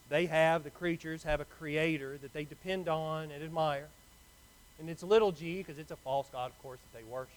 They 0.08 0.26
have, 0.26 0.64
the 0.64 0.70
creatures 0.70 1.24
have 1.24 1.40
a 1.40 1.44
creator 1.44 2.18
that 2.22 2.32
they 2.32 2.44
depend 2.44 2.88
on 2.88 3.30
and 3.30 3.42
admire. 3.42 3.88
And 4.78 4.88
it's 4.88 5.02
little 5.02 5.32
g 5.32 5.58
because 5.58 5.78
it's 5.78 5.90
a 5.90 5.96
false 5.96 6.28
god, 6.32 6.50
of 6.50 6.62
course, 6.62 6.78
that 6.80 6.98
they 6.98 7.04
worship. 7.04 7.32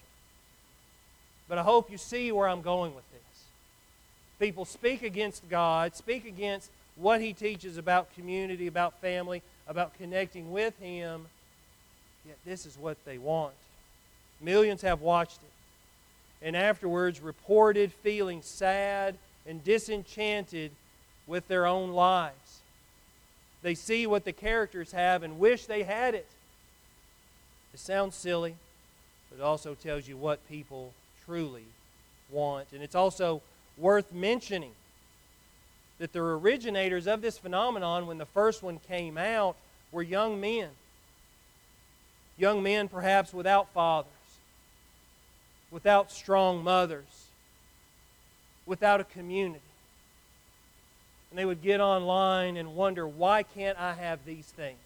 But 1.48 1.58
I 1.58 1.62
hope 1.62 1.90
you 1.90 1.98
see 1.98 2.32
where 2.32 2.48
I'm 2.48 2.62
going 2.62 2.94
with 2.94 3.04
this. 3.12 3.44
People 4.38 4.64
speak 4.64 5.02
against 5.02 5.48
God, 5.50 5.94
speak 5.94 6.24
against 6.24 6.70
what 6.96 7.20
He 7.20 7.32
teaches 7.32 7.76
about 7.76 8.14
community, 8.14 8.66
about 8.66 9.00
family, 9.00 9.42
about 9.66 9.94
connecting 9.98 10.50
with 10.52 10.78
Him, 10.78 11.26
yet 12.26 12.36
this 12.44 12.64
is 12.64 12.78
what 12.78 12.96
they 13.04 13.18
want. 13.18 13.54
Millions 14.40 14.82
have 14.82 15.00
watched 15.00 15.40
it, 15.42 16.46
and 16.46 16.56
afterwards 16.56 17.20
reported 17.20 17.92
feeling 17.92 18.42
sad 18.42 19.16
and 19.46 19.62
disenchanted 19.62 20.70
with 21.26 21.46
their 21.48 21.66
own 21.66 21.90
lives. 21.90 22.61
They 23.62 23.74
see 23.74 24.06
what 24.06 24.24
the 24.24 24.32
characters 24.32 24.92
have 24.92 25.22
and 25.22 25.38
wish 25.38 25.66
they 25.66 25.84
had 25.84 26.14
it. 26.14 26.26
It 27.72 27.80
sounds 27.80 28.16
silly, 28.16 28.56
but 29.30 29.38
it 29.38 29.42
also 29.42 29.74
tells 29.74 30.08
you 30.08 30.16
what 30.16 30.46
people 30.48 30.92
truly 31.24 31.64
want. 32.30 32.68
And 32.72 32.82
it's 32.82 32.94
also 32.94 33.40
worth 33.78 34.12
mentioning 34.12 34.72
that 35.98 36.12
the 36.12 36.20
originators 36.20 37.06
of 37.06 37.22
this 37.22 37.38
phenomenon, 37.38 38.06
when 38.06 38.18
the 38.18 38.26
first 38.26 38.62
one 38.62 38.80
came 38.88 39.16
out, 39.16 39.56
were 39.92 40.02
young 40.02 40.40
men. 40.40 40.70
Young 42.36 42.62
men, 42.62 42.88
perhaps 42.88 43.32
without 43.32 43.72
fathers, 43.72 44.10
without 45.70 46.10
strong 46.10 46.64
mothers, 46.64 47.26
without 48.66 49.00
a 49.00 49.04
community 49.04 49.60
and 51.32 51.38
they 51.38 51.46
would 51.46 51.62
get 51.62 51.80
online 51.80 52.58
and 52.58 52.76
wonder, 52.76 53.08
why 53.08 53.42
can't 53.42 53.78
I 53.78 53.94
have 53.94 54.18
these 54.26 54.44
things? 54.44 54.76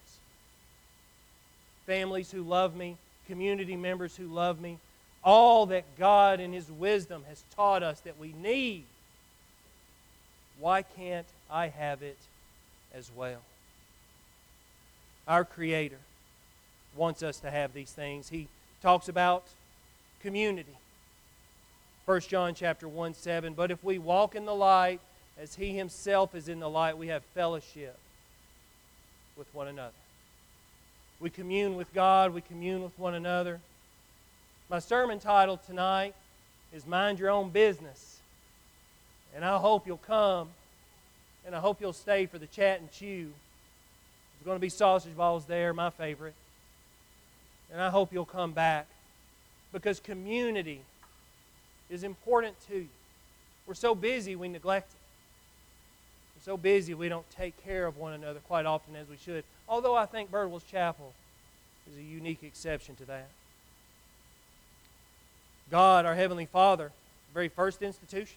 Families 1.86 2.30
who 2.30 2.44
love 2.44 2.76
me, 2.76 2.96
community 3.26 3.74
members 3.74 4.14
who 4.14 4.28
love 4.28 4.60
me, 4.60 4.78
all 5.24 5.66
that 5.66 5.98
God 5.98 6.38
in 6.38 6.52
His 6.52 6.70
wisdom 6.70 7.24
has 7.28 7.42
taught 7.56 7.82
us 7.82 7.98
that 8.02 8.16
we 8.16 8.32
need. 8.40 8.84
Why 10.60 10.82
can't 10.82 11.26
I 11.50 11.66
have 11.66 12.04
it 12.04 12.18
as 12.94 13.10
well? 13.16 13.40
Our 15.26 15.44
Creator 15.44 15.98
wants 16.94 17.24
us 17.24 17.40
to 17.40 17.50
have 17.50 17.72
these 17.72 17.90
things. 17.90 18.28
He 18.28 18.46
talks 18.82 19.08
about 19.08 19.42
community. 20.22 20.76
1 22.04 22.20
John 22.20 22.54
chapter 22.54 22.86
1 22.86 23.14
7. 23.14 23.52
But 23.54 23.72
if 23.72 23.82
we 23.82 23.98
walk 23.98 24.36
in 24.36 24.46
the 24.46 24.54
light 24.54 25.00
as 25.40 25.54
he 25.54 25.76
himself 25.76 26.34
is 26.34 26.48
in 26.48 26.60
the 26.60 26.68
light, 26.68 26.96
we 26.96 27.08
have 27.08 27.22
fellowship 27.34 27.96
with 29.36 29.52
one 29.54 29.68
another. 29.68 29.92
We 31.20 31.30
commune 31.30 31.76
with 31.76 31.92
God, 31.94 32.32
we 32.32 32.40
commune 32.40 32.82
with 32.82 32.98
one 32.98 33.14
another. 33.14 33.60
My 34.70 34.78
sermon 34.78 35.18
title 35.18 35.58
tonight 35.58 36.14
is 36.72 36.86
Mind 36.86 37.18
Your 37.18 37.30
Own 37.30 37.50
Business. 37.50 38.18
And 39.34 39.44
I 39.44 39.58
hope 39.58 39.86
you'll 39.86 39.98
come, 39.98 40.48
and 41.44 41.54
I 41.54 41.60
hope 41.60 41.80
you'll 41.80 41.92
stay 41.92 42.26
for 42.26 42.38
the 42.38 42.46
chat 42.46 42.80
and 42.80 42.90
chew. 42.90 43.24
There's 43.24 44.44
going 44.44 44.56
to 44.56 44.60
be 44.60 44.70
sausage 44.70 45.16
balls 45.16 45.44
there, 45.44 45.74
my 45.74 45.90
favorite. 45.90 46.34
And 47.70 47.80
I 47.80 47.90
hope 47.90 48.12
you'll 48.12 48.24
come 48.24 48.52
back 48.52 48.86
because 49.72 50.00
community 50.00 50.80
is 51.90 52.04
important 52.04 52.56
to 52.68 52.76
you. 52.76 52.88
We're 53.66 53.74
so 53.74 53.94
busy, 53.94 54.36
we 54.36 54.48
neglect 54.48 54.92
it 54.92 54.95
so 56.46 56.56
busy 56.56 56.94
we 56.94 57.08
don't 57.08 57.28
take 57.28 57.60
care 57.64 57.86
of 57.86 57.96
one 57.96 58.12
another 58.12 58.38
quite 58.46 58.66
often 58.66 58.94
as 58.94 59.08
we 59.08 59.16
should. 59.16 59.42
Although 59.68 59.96
I 59.96 60.06
think 60.06 60.30
Birdwell's 60.30 60.62
Chapel 60.62 61.12
is 61.90 61.98
a 61.98 62.02
unique 62.02 62.44
exception 62.44 62.94
to 62.96 63.04
that. 63.06 63.28
God, 65.68 66.06
our 66.06 66.14
Heavenly 66.14 66.46
Father, 66.46 66.92
the 67.28 67.34
very 67.34 67.48
first 67.48 67.82
institution 67.82 68.36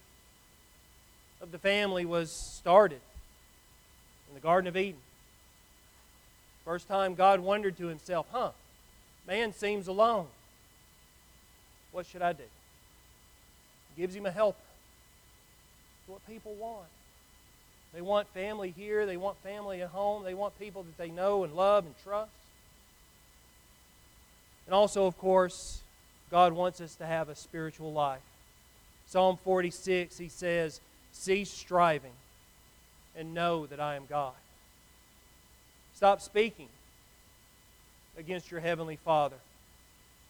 of 1.39 1.51
the 1.51 1.59
family 1.59 2.03
was 2.03 2.31
started 2.31 2.99
in 4.27 4.33
the 4.33 4.41
Garden 4.41 4.67
of 4.67 4.75
Eden. 4.75 4.99
First 6.65 6.87
time 6.87 7.13
God 7.13 7.41
wondered 7.41 7.77
to 7.77 7.85
himself, 7.85 8.25
huh, 8.31 8.51
man 9.27 9.53
seems 9.53 9.87
alone. 9.87 10.25
What 11.91 12.07
should 12.07 12.23
I 12.23 12.33
do? 12.33 12.43
He 13.95 14.01
gives 14.01 14.15
him 14.15 14.25
a 14.25 14.31
helper. 14.31 14.57
It's 16.01 16.09
what 16.09 16.27
people 16.27 16.55
want. 16.55 16.87
They 17.93 18.01
want 18.01 18.27
family 18.33 18.73
here. 18.75 19.05
They 19.05 19.17
want 19.17 19.37
family 19.43 19.81
at 19.81 19.89
home. 19.89 20.23
They 20.23 20.33
want 20.33 20.57
people 20.59 20.83
that 20.83 20.97
they 20.97 21.09
know 21.09 21.43
and 21.43 21.53
love 21.55 21.85
and 21.85 21.95
trust. 22.03 22.31
And 24.65 24.73
also, 24.75 25.07
of 25.07 25.17
course, 25.17 25.81
God 26.29 26.53
wants 26.53 26.79
us 26.79 26.95
to 26.95 27.05
have 27.05 27.29
a 27.29 27.35
spiritual 27.35 27.91
life. 27.91 28.21
Psalm 29.07 29.37
46, 29.43 30.17
he 30.17 30.27
says, 30.27 30.79
Cease 31.11 31.49
striving 31.49 32.13
and 33.15 33.33
know 33.33 33.65
that 33.65 33.79
I 33.79 33.95
am 33.95 34.03
God. 34.07 34.33
Stop 35.95 36.21
speaking 36.21 36.69
against 38.17 38.51
your 38.51 38.59
Heavenly 38.59 38.97
Father 38.97 39.37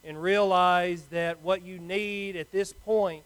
and 0.05 0.21
realize 0.21 1.03
that 1.11 1.41
what 1.41 1.61
you 1.61 1.77
need 1.77 2.37
at 2.37 2.51
this 2.51 2.71
point 2.71 3.23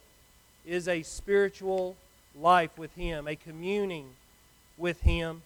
is 0.65 0.87
a 0.87 1.03
spiritual 1.03 1.95
life 2.39 2.75
with 2.77 2.93
Him, 2.95 3.27
a 3.27 3.35
communing 3.35 4.09
with 4.77 5.01
Him. 5.01 5.41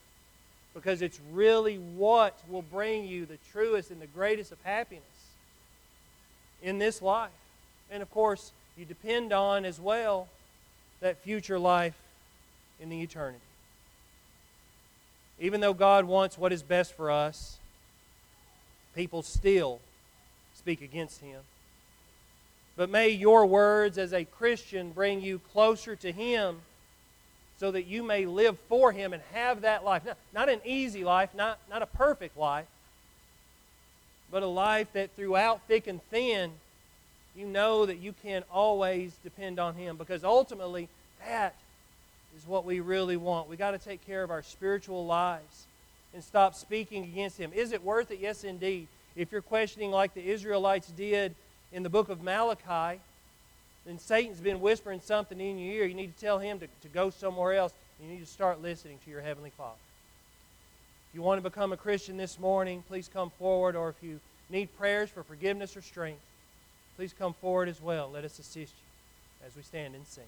because 0.78 1.02
it's 1.02 1.20
really 1.32 1.78
what 1.78 2.38
will 2.48 2.62
bring 2.62 3.08
you 3.08 3.26
the 3.26 3.40
truest 3.52 3.90
and 3.90 4.00
the 4.00 4.06
greatest 4.06 4.52
of 4.52 4.60
happiness 4.62 5.04
in 6.62 6.78
this 6.78 7.02
life. 7.02 7.32
And 7.90 8.04
of 8.04 8.12
course, 8.12 8.52
you 8.78 8.86
depend 8.86 9.34
on 9.34 9.66
as 9.66 9.80
well 9.80 10.28
that 11.00 11.18
future 11.24 11.58
life 11.58 11.96
in 12.80 12.90
the 12.90 13.02
eternity. 13.02 13.40
Even 15.40 15.62
though 15.62 15.74
God 15.74 16.06
wants 16.06 16.38
what 16.38 16.54
is 16.54 16.62
best 16.62 16.94
for 16.94 17.10
us, 17.10 17.58
people 18.96 19.24
still 19.24 19.80
speak 20.54 20.84
against 20.84 21.22
Him. 21.22 21.42
But 22.76 22.92
may 22.92 23.10
your 23.10 23.48
words 23.48 23.98
as 23.98 24.14
a 24.14 24.26
Christian 24.26 24.92
bring 24.92 25.22
you 25.22 25.42
closer 25.52 25.96
to 25.96 26.12
Him 26.12 26.58
so 27.60 27.72
that 27.72 27.88
you 27.88 28.04
may 28.04 28.26
live 28.26 28.58
for 28.70 28.92
Him 28.92 29.14
and 29.14 29.22
have 29.34 29.62
that 29.62 29.84
life. 29.84 30.06
Not, 30.06 30.18
not 30.34 30.50
an 30.50 30.62
easy 30.64 31.04
life, 31.04 31.30
not, 31.36 31.60
not 31.70 31.82
a 31.82 31.88
perfect 31.88 32.38
life, 32.38 32.68
but 34.32 34.44
a 34.44 34.48
life 34.48 34.88
that 34.94 35.16
throughout 35.16 35.62
thick 35.68 35.88
and 35.88 36.02
thin, 36.10 36.52
you 37.36 37.46
know 37.46 37.86
that 37.86 37.98
you 37.98 38.14
can 38.24 38.44
always 38.52 39.14
depend 39.24 39.60
on 39.60 39.76
Him 39.76 39.98
because 39.98 40.24
ultimately 40.24 40.88
that 41.26 41.56
is 42.38 42.48
what 42.48 42.66
we 42.66 42.80
really 42.80 43.18
want. 43.18 43.50
we 43.50 43.56
got 43.56 43.72
to 43.72 43.80
take 43.80 44.06
care 44.06 44.24
of 44.24 44.30
our 44.30 44.44
spiritual 44.44 45.06
lives 45.06 45.66
and 46.14 46.24
stop 46.24 46.56
speaking 46.56 47.04
against 47.04 47.38
Him. 47.38 47.52
Is 47.54 47.72
it 47.72 47.84
worth 47.84 48.12
it? 48.12 48.20
Yes, 48.20 48.44
indeed. 48.44 48.88
If 49.16 49.32
you're 49.32 49.42
questioning 49.42 49.92
like 49.92 50.14
the 50.14 50.30
Israelites 50.30 50.88
did 50.90 51.34
in 51.72 51.84
the 51.84 51.90
book 51.90 52.10
of 52.10 52.22
Malachi, 52.22 53.00
then 53.88 54.00
Satan's 54.00 54.40
been 54.40 54.60
whispering 54.60 55.00
something 55.00 55.40
in 55.40 55.58
your 55.58 55.74
ear. 55.74 55.86
You 55.86 55.94
need 55.94 56.14
to 56.16 56.22
tell 56.22 56.40
him 56.40 56.60
to, 56.60 56.68
to 56.68 56.88
go 56.90 57.10
somewhere 57.10 57.54
else. 57.54 57.74
You 58.02 58.10
need 58.10 58.20
to 58.20 58.26
start 58.26 58.62
listening 58.62 59.00
to 59.06 59.10
your 59.10 59.22
Heavenly 59.22 59.52
Father. 59.52 59.80
If 61.10 61.16
you 61.16 61.22
want 61.22 61.42
to 61.42 61.50
become 61.50 61.72
a 61.72 61.78
Christian 61.78 62.18
this 62.18 62.38
morning, 62.38 62.84
please 62.88 63.10
come 63.12 63.32
forward. 63.40 63.76
Or 63.76 63.90
if 63.90 63.96
you 64.02 64.20
need 64.50 64.78
prayers 64.78 65.10
for 65.10 65.24
forgiveness 65.24 65.78
or 65.78 65.82
strength, 65.82 66.20
please 66.98 67.14
come 67.18 67.34
forward 67.34 67.70
as 67.70 67.82
well. 67.82 68.12
Let 68.14 68.26
us 68.26 68.38
assist 68.40 68.58
you 68.58 69.48
as 69.48 69.56
we 69.56 69.62
stand 69.62 69.96
and 69.96 70.06
sing. 70.06 70.26